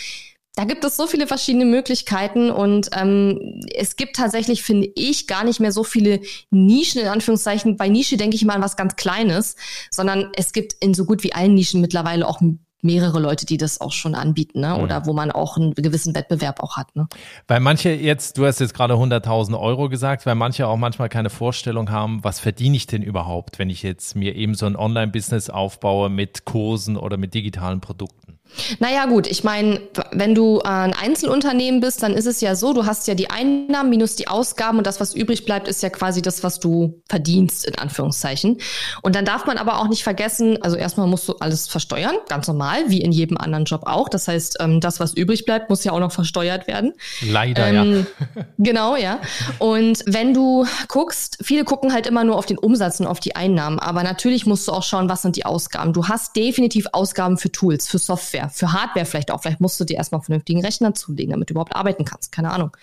[0.56, 5.44] da gibt es so viele verschiedene Möglichkeiten und ähm, es gibt tatsächlich, finde ich, gar
[5.44, 7.76] nicht mehr so viele Nischen, in Anführungszeichen.
[7.76, 9.56] Bei Nische denke ich mal an was ganz Kleines,
[9.90, 12.40] sondern es gibt in so gut wie allen Nischen mittlerweile auch
[12.84, 14.78] mehrere Leute, die das auch schon anbieten, ne?
[14.78, 15.06] oder mhm.
[15.08, 16.96] wo man auch einen gewissen Wettbewerb auch hat.
[16.96, 17.08] Ne?
[17.48, 21.30] Weil manche jetzt, du hast jetzt gerade 100.000 Euro gesagt, weil manche auch manchmal keine
[21.30, 25.50] Vorstellung haben, was verdiene ich denn überhaupt, wenn ich jetzt mir eben so ein Online-Business
[25.50, 28.33] aufbaue mit Kursen oder mit digitalen Produkten?
[28.80, 32.86] Naja gut, ich meine, wenn du ein Einzelunternehmen bist, dann ist es ja so, du
[32.86, 36.22] hast ja die Einnahmen minus die Ausgaben und das, was übrig bleibt, ist ja quasi
[36.22, 38.60] das, was du verdienst, in Anführungszeichen.
[39.02, 42.48] Und dann darf man aber auch nicht vergessen, also erstmal musst du alles versteuern, ganz
[42.48, 44.10] normal, wie in jedem anderen Job auch.
[44.10, 46.94] Das heißt, ähm, das, was übrig bleibt, muss ja auch noch versteuert werden.
[47.22, 48.44] Leider, ähm, ja.
[48.58, 49.20] genau, ja.
[49.60, 53.36] Und wenn du guckst, viele gucken halt immer nur auf den Umsatz und auf die
[53.36, 55.94] Einnahmen, aber natürlich musst du auch schauen, was sind die Ausgaben.
[55.94, 59.42] Du hast definitiv Ausgaben für Tools, für Software Software, für Hardware vielleicht auch.
[59.42, 62.32] Vielleicht musst du dir erstmal einen vernünftigen Rechner zulegen, damit du überhaupt arbeiten kannst.
[62.32, 62.76] Keine Ahnung.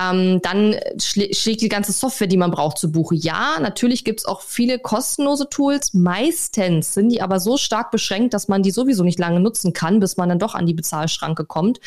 [0.00, 3.14] Ähm, dann schlä schlägt die ganze Software, die man braucht, zu Buche.
[3.14, 5.94] Ja, natürlich gibt es auch viele kostenlose Tools.
[5.94, 10.00] Meistens sind die aber so stark beschränkt, dass man die sowieso nicht lange nutzen kann,
[10.00, 11.80] bis man dann doch an die Bezahlschranke kommt.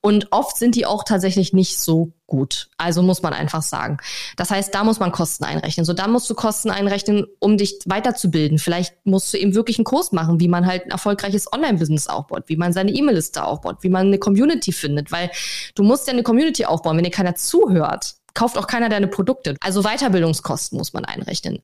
[0.00, 2.70] Und oft sind die auch tatsächlich nicht so gut.
[2.78, 3.98] Also muss man einfach sagen.
[4.36, 5.84] Das heißt, da muss man Kosten einrechnen.
[5.84, 8.58] So, da musst du Kosten einrechnen, um dich weiterzubilden.
[8.58, 12.44] Vielleicht musst du eben wirklich einen Kurs machen, wie man halt ein erfolgreiches Online-Business aufbaut,
[12.46, 15.30] wie man seine E-Mail-Liste aufbaut, wie man eine Community findet, weil
[15.74, 16.96] du musst ja eine Community aufbauen.
[16.96, 19.56] Wenn dir keiner zuhört, kauft auch keiner deine Produkte.
[19.60, 21.62] Also Weiterbildungskosten muss man einrechnen.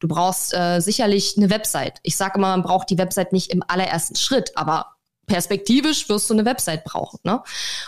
[0.00, 1.98] Du brauchst äh, sicherlich eine Website.
[2.02, 4.94] Ich sage immer, man braucht die Website nicht im allerersten Schritt, aber
[5.26, 7.18] perspektivisch wirst du eine Website brauchen.
[7.24, 7.42] Ne?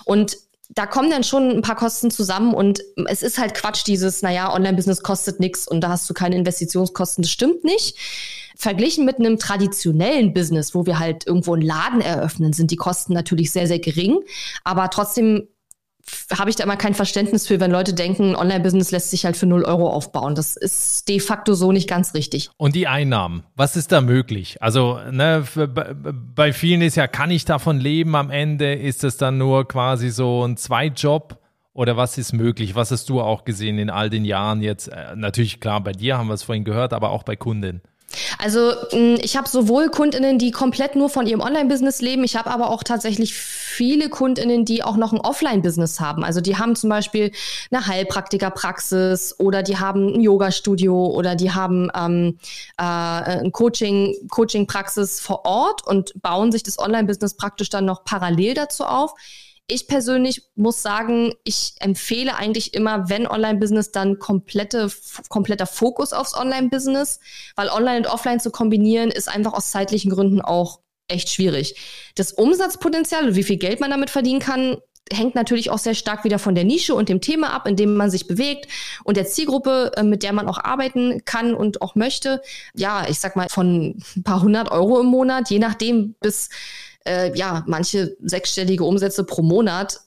[0.05, 0.37] Und
[0.71, 4.53] da kommen dann schon ein paar Kosten zusammen und es ist halt Quatsch, dieses, naja,
[4.53, 7.23] Online-Business kostet nichts und da hast du keine Investitionskosten.
[7.23, 7.97] Das stimmt nicht.
[8.57, 13.13] Verglichen mit einem traditionellen Business, wo wir halt irgendwo einen Laden eröffnen, sind die Kosten
[13.13, 14.21] natürlich sehr, sehr gering.
[14.65, 15.49] Aber trotzdem
[16.37, 19.47] habe ich da immer kein Verständnis für, wenn Leute denken, Online-Business lässt sich halt für
[19.47, 20.35] 0 Euro aufbauen.
[20.35, 22.51] Das ist de facto so nicht ganz richtig.
[22.57, 24.61] Und die Einnahmen, was ist da möglich?
[24.63, 25.45] Also ne,
[26.35, 28.75] bei vielen ist ja, kann ich davon leben am Ende?
[28.75, 31.41] Ist das dann nur quasi so ein Zweitjob?
[31.73, 32.75] Oder was ist möglich?
[32.75, 34.89] Was hast du auch gesehen in all den Jahren jetzt?
[34.89, 37.83] Äh, natürlich klar, bei dir haben wir es vorhin gehört, aber auch bei Kunden.
[38.39, 42.51] Also mm, ich habe sowohl Kundinnen, die komplett nur von ihrem Online-Business leben, ich habe
[42.51, 46.25] aber auch tatsächlich viele Kundinnen, die auch noch ein Offline-Business haben.
[46.25, 47.33] Also die haben zum Beispiel
[47.71, 52.39] eine Heilpraktikerpraxis oder die haben ein Yoga-Studio oder die haben ähm,
[52.79, 58.55] äh, ein Coaching, Coaching-Praxis vor Ort und bauen sich das Online-Business praktisch dann noch parallel
[58.55, 59.15] dazu auf.
[59.69, 64.91] Ich persönlich muss sagen, ich empfehle eigentlich immer, wenn Online-Business, dann komplette,
[65.29, 67.19] kompletter Fokus aufs Online-Business,
[67.57, 71.77] weil Online und Offline zu kombinieren ist einfach aus zeitlichen Gründen auch echt schwierig.
[72.15, 74.79] Das Umsatzpotenzial und wie viel Geld man damit verdienen kann,
[75.13, 77.95] hängt natürlich auch sehr stark wieder von der Nische und dem Thema ab, in dem
[77.95, 78.69] man sich bewegt
[79.05, 82.43] und der Zielgruppe, äh, mit der man auch arbeiten kann und auch möchte.
[82.75, 86.49] Ja, ich sag mal von ein paar hundert Euro im Monat, je nachdem bis
[87.07, 90.01] äh, ja, manche sechsstellige Umsätze pro Monat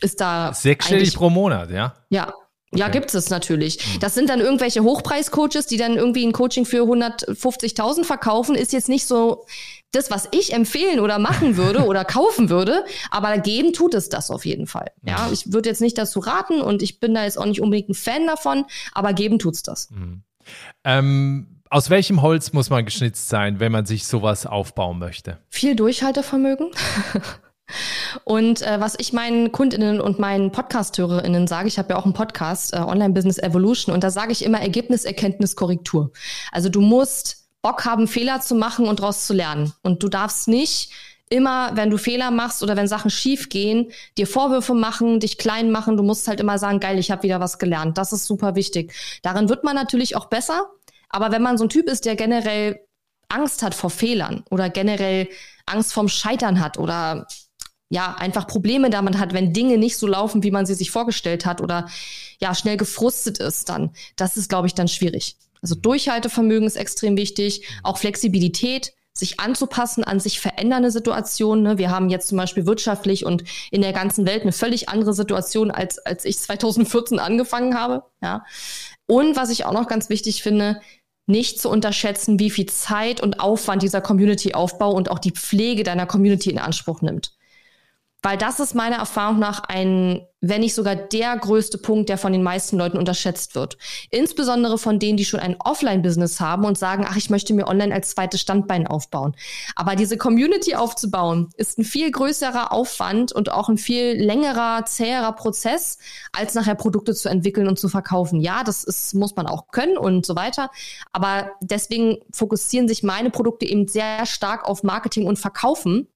[0.00, 0.52] ist da.
[0.52, 1.94] Sechsstellig pro Monat, ja?
[2.10, 2.32] Ja.
[2.72, 2.80] Okay.
[2.80, 3.76] Ja, gibt es natürlich.
[3.76, 4.00] Hm.
[4.00, 8.56] Das sind dann irgendwelche Hochpreis-Coaches, die dann irgendwie ein Coaching für 150.000 verkaufen.
[8.56, 9.46] Ist jetzt nicht so
[9.92, 14.30] das, was ich empfehlen oder machen würde oder kaufen würde, aber geben tut es das
[14.30, 14.90] auf jeden Fall.
[15.02, 17.90] Ja, ich würde jetzt nicht dazu raten und ich bin da jetzt auch nicht unbedingt
[17.90, 19.88] ein Fan davon, aber geben tut's das.
[19.90, 20.22] Mhm.
[20.84, 25.38] Ähm aus welchem Holz muss man geschnitzt sein, wenn man sich sowas aufbauen möchte?
[25.48, 26.70] Viel Durchhaltevermögen.
[28.24, 32.14] Und äh, was ich meinen Kundinnen und meinen Podcast-Hörerinnen sage, ich habe ja auch einen
[32.14, 36.12] Podcast, äh, Online Business Evolution, und da sage ich immer Ergebnis, Erkenntnis, Korrektur.
[36.52, 39.72] Also du musst Bock haben, Fehler zu machen und daraus zu lernen.
[39.82, 40.92] Und du darfst nicht
[41.28, 45.72] immer, wenn du Fehler machst oder wenn Sachen schief gehen, dir Vorwürfe machen, dich klein
[45.72, 45.96] machen.
[45.96, 47.98] Du musst halt immer sagen, geil, ich habe wieder was gelernt.
[47.98, 48.92] Das ist super wichtig.
[49.22, 50.70] Darin wird man natürlich auch besser.
[51.16, 52.78] Aber wenn man so ein Typ ist, der generell
[53.30, 55.30] Angst hat vor Fehlern oder generell
[55.64, 57.26] Angst vorm Scheitern hat oder
[57.88, 61.46] ja, einfach Probleme damit hat, wenn Dinge nicht so laufen, wie man sie sich vorgestellt
[61.46, 61.88] hat oder
[62.38, 65.38] ja, schnell gefrustet ist, dann, das ist, glaube ich, dann schwierig.
[65.62, 71.64] Also Durchhaltevermögen ist extrem wichtig, auch Flexibilität, sich anzupassen an sich verändernde Situationen.
[71.64, 71.78] Ne?
[71.78, 75.70] Wir haben jetzt zum Beispiel wirtschaftlich und in der ganzen Welt eine völlig andere Situation,
[75.70, 78.02] als, als ich 2014 angefangen habe.
[78.20, 78.44] Ja.
[79.06, 80.80] Und was ich auch noch ganz wichtig finde,
[81.26, 86.06] nicht zu unterschätzen, wie viel Zeit und Aufwand dieser Community-Aufbau und auch die Pflege deiner
[86.06, 87.35] Community in Anspruch nimmt.
[88.22, 92.32] Weil das ist meiner Erfahrung nach ein, wenn nicht sogar der größte Punkt, der von
[92.32, 93.76] den meisten Leuten unterschätzt wird.
[94.10, 97.94] Insbesondere von denen, die schon ein Offline-Business haben und sagen, ach, ich möchte mir online
[97.94, 99.36] als zweites Standbein aufbauen.
[99.76, 105.32] Aber diese Community aufzubauen, ist ein viel größerer Aufwand und auch ein viel längerer, zäherer
[105.32, 105.98] Prozess,
[106.32, 108.40] als nachher Produkte zu entwickeln und zu verkaufen.
[108.40, 110.70] Ja, das ist, muss man auch können und so weiter.
[111.12, 116.08] Aber deswegen fokussieren sich meine Produkte eben sehr stark auf Marketing und Verkaufen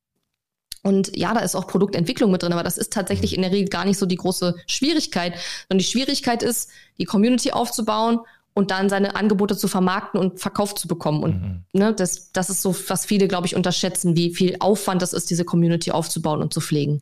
[0.82, 3.36] und ja, da ist auch Produktentwicklung mit drin, aber das ist tatsächlich mhm.
[3.36, 5.34] in der Regel gar nicht so die große Schwierigkeit,
[5.68, 8.20] sondern die Schwierigkeit ist, die Community aufzubauen
[8.54, 11.22] und dann seine Angebote zu vermarkten und verkauft zu bekommen.
[11.22, 11.64] Und mhm.
[11.72, 15.30] ne, das, das ist so, was viele, glaube ich, unterschätzen, wie viel Aufwand das ist,
[15.30, 17.00] diese Community aufzubauen und zu pflegen.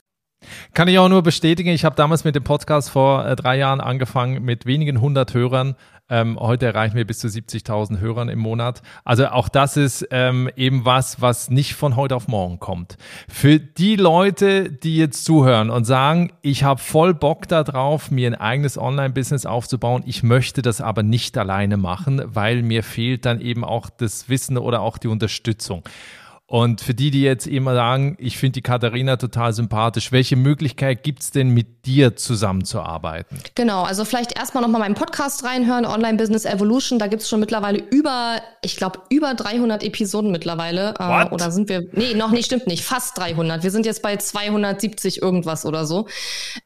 [0.74, 1.70] Kann ich auch nur bestätigen.
[1.70, 5.74] Ich habe damals mit dem Podcast vor äh, drei Jahren angefangen mit wenigen hundert Hörern.
[6.10, 8.80] Ähm, heute erreichen wir bis zu 70.000 Hörern im Monat.
[9.04, 12.96] Also auch das ist ähm, eben was, was nicht von heute auf morgen kommt.
[13.28, 18.34] Für die Leute, die jetzt zuhören und sagen, ich habe voll Bock darauf, mir ein
[18.34, 23.64] eigenes Online-Business aufzubauen, ich möchte das aber nicht alleine machen, weil mir fehlt dann eben
[23.64, 25.82] auch das Wissen oder auch die Unterstützung.
[26.50, 31.02] Und für die, die jetzt immer sagen, ich finde die Katharina total sympathisch, welche Möglichkeit
[31.02, 33.38] gibt's denn mit dir zusammenzuarbeiten?
[33.54, 36.98] Genau, also vielleicht erstmal nochmal meinen Podcast reinhören, Online Business Evolution.
[36.98, 40.94] Da gibt's schon mittlerweile über, ich glaube, über 300 Episoden mittlerweile.
[40.98, 41.32] Äh, What?
[41.32, 43.62] oder sind wir, nee, noch nicht, stimmt nicht, fast 300.
[43.62, 46.08] Wir sind jetzt bei 270 irgendwas oder so.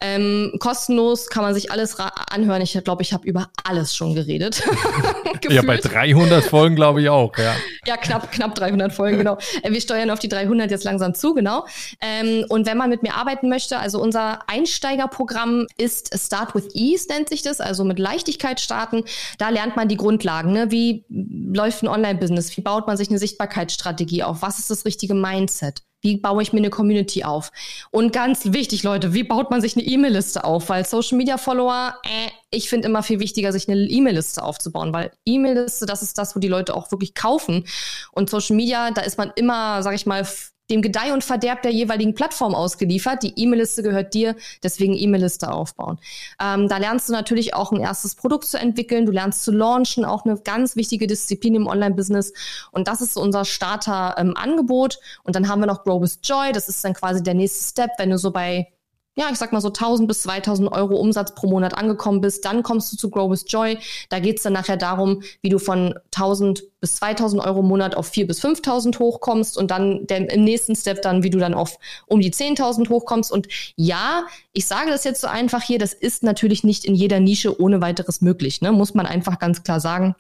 [0.01, 2.63] Ähm, kostenlos kann man sich alles anhören.
[2.63, 4.63] Ich glaube, ich habe über alles schon geredet.
[5.51, 7.57] ja, bei 300 Folgen glaube ich auch, ja.
[7.85, 9.39] Ja, knapp, knapp 300 Folgen, genau
[9.73, 11.67] wir steuern auf die 300 jetzt langsam zu, genau.
[12.01, 17.07] Ähm, und wenn man mit mir arbeiten möchte, also unser Einsteigerprogramm ist Start with Ease,
[17.09, 19.05] nennt sich das, also mit Leichtigkeit starten.
[19.39, 20.53] Da lernt man die Grundlagen.
[20.53, 20.71] Ne?
[20.71, 22.57] Wie läuft ein Online-Business?
[22.57, 24.43] Wie baut man sich eine Sichtbarkeitsstrategie auf?
[24.43, 25.83] Was ist das richtige Mindset?
[26.03, 27.51] Wie baue ich mir eine Community auf?
[27.91, 30.69] Und ganz wichtig, Leute, wie baut man sich eine E-Mail-Liste auf?
[30.69, 35.13] Weil Social Media Follower, äh, ich finde immer viel wichtiger, sich eine E-Mail-Liste aufzubauen, weil
[35.25, 37.65] E-Mail-Liste, das ist das, wo die Leute auch wirklich kaufen.
[38.11, 40.27] Und Social Media, da ist man immer, sag ich mal,
[40.73, 43.23] dem Gedeih und Verderb der jeweiligen Plattform ausgeliefert.
[43.23, 45.99] Die E-Mail-Liste gehört dir, deswegen E-Mail-Liste aufbauen.
[46.41, 50.05] Ähm, da lernst du natürlich auch ein erstes Produkt zu entwickeln, du lernst zu launchen,
[50.05, 52.33] auch eine ganz wichtige Disziplin im Online-Business.
[52.73, 54.95] Und das ist so unser Starter-Angebot.
[54.95, 57.63] Ähm, und dann haben wir noch Grow with Joy, das ist dann quasi der nächste
[57.71, 58.69] Step, wenn du so bei
[59.15, 62.63] ja, ich sag mal so 1000 bis 2000 Euro Umsatz pro Monat angekommen bist, dann
[62.63, 63.79] kommst du zu Grow with Joy.
[64.09, 68.09] Da geht's dann nachher darum, wie du von 1000 bis 2000 Euro im Monat auf
[68.09, 71.79] 4 bis 5000 hochkommst und dann der, im nächsten Step dann, wie du dann auf
[72.07, 73.31] um die 10.000 hochkommst.
[73.31, 77.21] Und ja, ich sage das jetzt so einfach hier, das ist natürlich nicht in jeder
[77.21, 78.73] Nische ohne weiteres möglich, ne?
[78.73, 80.17] muss man einfach ganz klar sagen.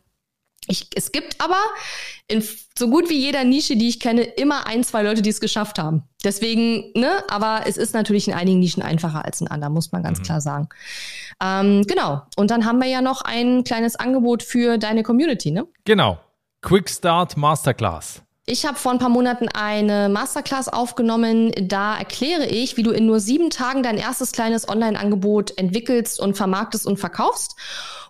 [0.73, 1.61] Ich, es gibt aber
[2.27, 2.43] in
[2.77, 5.79] so gut wie jeder Nische, die ich kenne, immer ein, zwei Leute, die es geschafft
[5.79, 6.03] haben.
[6.25, 10.03] Deswegen, ne, aber es ist natürlich in einigen Nischen einfacher als in anderen, muss man
[10.03, 10.23] ganz mhm.
[10.25, 10.69] klar sagen.
[11.41, 12.23] Ähm, genau.
[12.37, 15.67] Und dann haben wir ja noch ein kleines Angebot für deine Community, ne?
[15.85, 16.19] Genau.
[16.63, 18.23] Quick Start Masterclass.
[18.45, 21.53] Ich habe vor ein paar Monaten eine Masterclass aufgenommen.
[21.57, 26.37] Da erkläre ich, wie du in nur sieben Tagen dein erstes kleines Online-Angebot entwickelst und
[26.37, 27.55] vermarktest und verkaufst.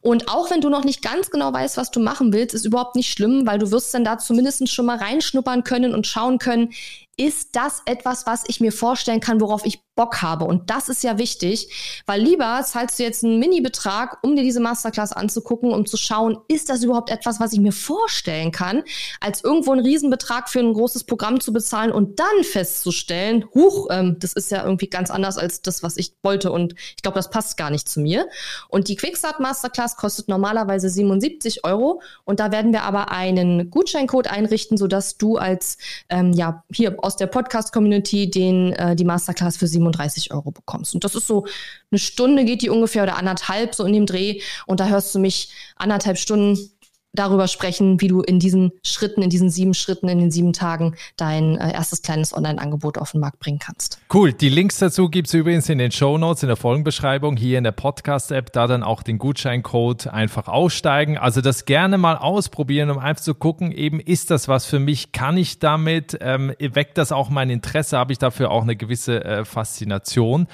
[0.00, 2.96] Und auch wenn du noch nicht ganz genau weißt, was du machen willst, ist überhaupt
[2.96, 6.72] nicht schlimm, weil du wirst dann da zumindest schon mal reinschnuppern können und schauen können,
[7.18, 10.46] ist das etwas, was ich mir vorstellen kann, worauf ich Bock habe.
[10.46, 14.60] Und das ist ja wichtig, weil lieber zahlst du jetzt einen Mini-Betrag, um dir diese
[14.60, 18.84] Masterclass anzugucken, um zu schauen, ist das überhaupt etwas, was ich mir vorstellen kann,
[19.20, 24.16] als irgendwo einen Riesenbetrag für ein großes Programm zu bezahlen und dann festzustellen, huch, ähm,
[24.18, 27.30] das ist ja irgendwie ganz anders als das, was ich wollte und ich glaube, das
[27.30, 28.28] passt gar nicht zu mir.
[28.68, 34.28] Und die Quickstart Masterclass kostet normalerweise 77 Euro und da werden wir aber einen Gutscheincode
[34.28, 35.76] einrichten, sodass du als
[36.08, 40.94] ähm, ja hier aus der Podcast-Community den äh, die Masterclass für 37 Euro bekommst.
[40.94, 41.46] Und das ist so
[41.90, 45.18] eine Stunde geht die ungefähr oder anderthalb so in dem Dreh und da hörst du
[45.18, 46.70] mich anderthalb Stunden
[47.12, 50.94] darüber sprechen, wie du in diesen Schritten, in diesen sieben Schritten, in den sieben Tagen
[51.16, 53.98] dein äh, erstes kleines Online-Angebot auf den Markt bringen kannst.
[54.12, 54.32] Cool.
[54.32, 57.64] Die Links dazu gibt es übrigens in den Show Notes, in der Folgenbeschreibung, hier in
[57.64, 61.18] der Podcast-App, da dann auch den Gutscheincode einfach aussteigen.
[61.18, 65.12] Also das gerne mal ausprobieren, um einfach zu gucken, eben ist das was für mich,
[65.12, 69.22] kann ich damit, ähm, weckt das auch mein Interesse, habe ich dafür auch eine gewisse
[69.24, 70.46] äh, Faszination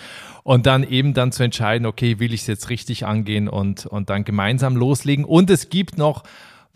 [0.43, 4.11] und dann eben dann zu entscheiden, okay, will ich es jetzt richtig angehen und, und
[4.11, 5.25] dann gemeinsam loslegen.
[5.25, 6.25] Und es gibt noch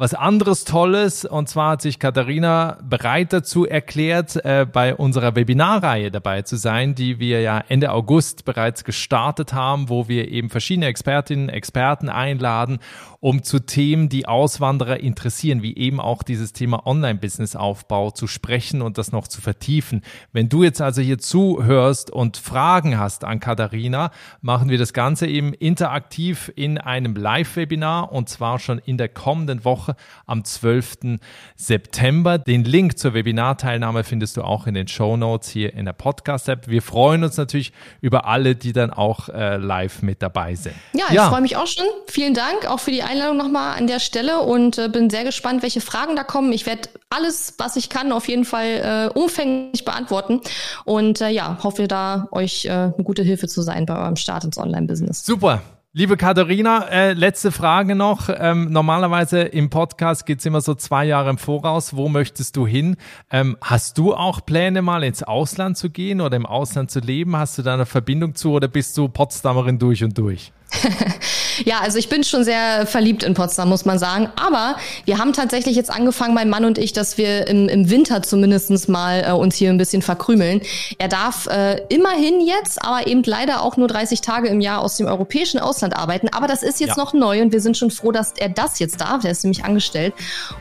[0.02, 1.24] was anderes Tolles.
[1.24, 6.96] Und zwar hat sich Katharina bereit dazu erklärt, äh, bei unserer Webinarreihe dabei zu sein,
[6.96, 12.80] die wir ja Ende August bereits gestartet haben, wo wir eben verschiedene Expertinnen, Experten einladen,
[13.20, 18.98] um zu Themen, die Auswanderer interessieren, wie eben auch dieses Thema Online-Business-Aufbau zu sprechen und
[18.98, 20.02] das noch zu vertiefen.
[20.32, 25.28] Wenn du jetzt also hier zuhörst und Fragen hast an Katharina, machen wir das Ganze
[25.28, 29.91] eben interaktiv in einem Live-Webinar und zwar schon in der kommenden Woche
[30.26, 31.18] am 12.
[31.56, 32.38] September.
[32.38, 36.68] Den Link zur Webinarteilnahme findest du auch in den Show Notes hier in der Podcast-App.
[36.68, 40.74] Wir freuen uns natürlich über alle, die dann auch äh, live mit dabei sind.
[40.92, 41.28] Ja, ich ja.
[41.28, 41.84] freue mich auch schon.
[42.06, 45.62] Vielen Dank auch für die Einladung nochmal an der Stelle und äh, bin sehr gespannt,
[45.62, 46.52] welche Fragen da kommen.
[46.52, 50.40] Ich werde alles, was ich kann, auf jeden Fall äh, umfänglich beantworten
[50.84, 54.44] und äh, ja, hoffe da euch äh, eine gute Hilfe zu sein bei eurem Start
[54.44, 55.24] ins Online-Business.
[55.24, 55.62] Super.
[55.94, 58.30] Liebe Katharina, äh, letzte Frage noch.
[58.34, 61.94] Ähm, normalerweise im Podcast geht's immer so zwei Jahre im Voraus.
[61.94, 62.96] Wo möchtest du hin?
[63.30, 67.36] Ähm, hast du auch Pläne, mal ins Ausland zu gehen oder im Ausland zu leben?
[67.36, 70.54] Hast du da eine Verbindung zu oder bist du Potsdamerin durch und durch?
[71.64, 74.28] ja, also ich bin schon sehr verliebt in Potsdam, muss man sagen.
[74.36, 78.22] Aber wir haben tatsächlich jetzt angefangen, mein Mann und ich, dass wir im, im Winter
[78.22, 80.62] zumindestens mal äh, uns hier ein bisschen verkrümeln.
[80.98, 84.96] Er darf äh, immerhin jetzt, aber eben leider auch nur 30 Tage im Jahr aus
[84.96, 86.28] dem europäischen Ausland arbeiten.
[86.30, 87.02] Aber das ist jetzt ja.
[87.02, 89.22] noch neu und wir sind schon froh, dass er das jetzt darf.
[89.22, 90.14] Der ist nämlich angestellt.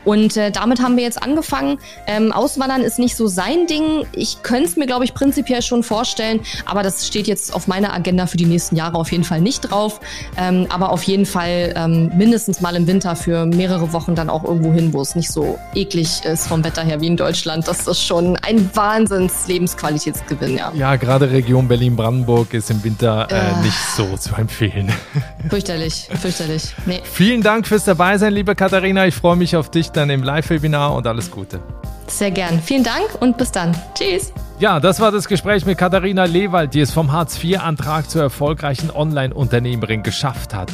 [0.04, 1.78] Und äh, damit haben wir jetzt angefangen.
[2.06, 4.06] Ähm, Auswandern ist nicht so sein Ding.
[4.12, 6.40] Ich könnte es mir, glaube ich, prinzipiell schon vorstellen.
[6.66, 9.62] Aber das steht jetzt auf meiner Agenda für die nächsten Jahre auf jeden Fall nicht
[9.62, 10.00] drauf.
[10.36, 14.44] Ähm, aber auf jeden Fall ähm, mindestens mal im Winter für mehrere Wochen dann auch
[14.44, 17.66] irgendwo hin, wo es nicht so eklig ist vom Wetter her wie in Deutschland.
[17.68, 20.72] Das ist schon ein Wahnsinns Lebensqualitätsgewinn, ja.
[20.74, 24.92] Ja, gerade Region Berlin-Brandenburg ist im Winter äh, äh, nicht so zu empfehlen.
[25.48, 26.74] Fürchterlich, fürchterlich.
[26.86, 27.00] Nee.
[27.04, 29.06] Vielen Dank fürs Dabeisein, liebe Katharina.
[29.06, 31.60] Ich freue mich auf dich dann im Live-Webinar und alles Gute.
[32.06, 32.60] Sehr gern.
[32.60, 33.74] Vielen Dank und bis dann.
[33.94, 34.32] Tschüss.
[34.62, 40.04] Ja, das war das Gespräch mit Katharina Lewald, die es vom Hartz-IV-Antrag zur erfolgreichen Online-Unternehmerin
[40.04, 40.70] geschafft hat.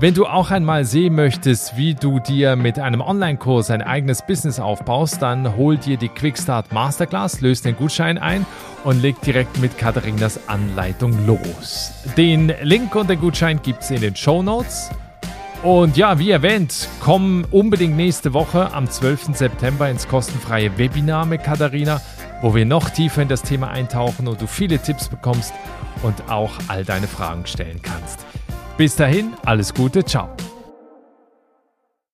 [0.00, 4.58] Wenn du auch einmal sehen möchtest, wie du dir mit einem Online-Kurs ein eigenes Business
[4.58, 8.44] aufbaust, dann hol dir die Quickstart Masterclass, löst den Gutschein ein
[8.82, 11.92] und leg direkt mit Katharinas Anleitung los.
[12.16, 14.90] Den Link und den Gutschein gibt es in den Show Notes.
[15.62, 19.36] Und ja, wie erwähnt, komm unbedingt nächste Woche am 12.
[19.36, 22.00] September ins kostenfreie Webinar mit Katharina
[22.42, 25.52] wo wir noch tiefer in das Thema eintauchen und du viele Tipps bekommst
[26.02, 28.24] und auch all deine Fragen stellen kannst.
[28.76, 30.28] Bis dahin, alles Gute, ciao.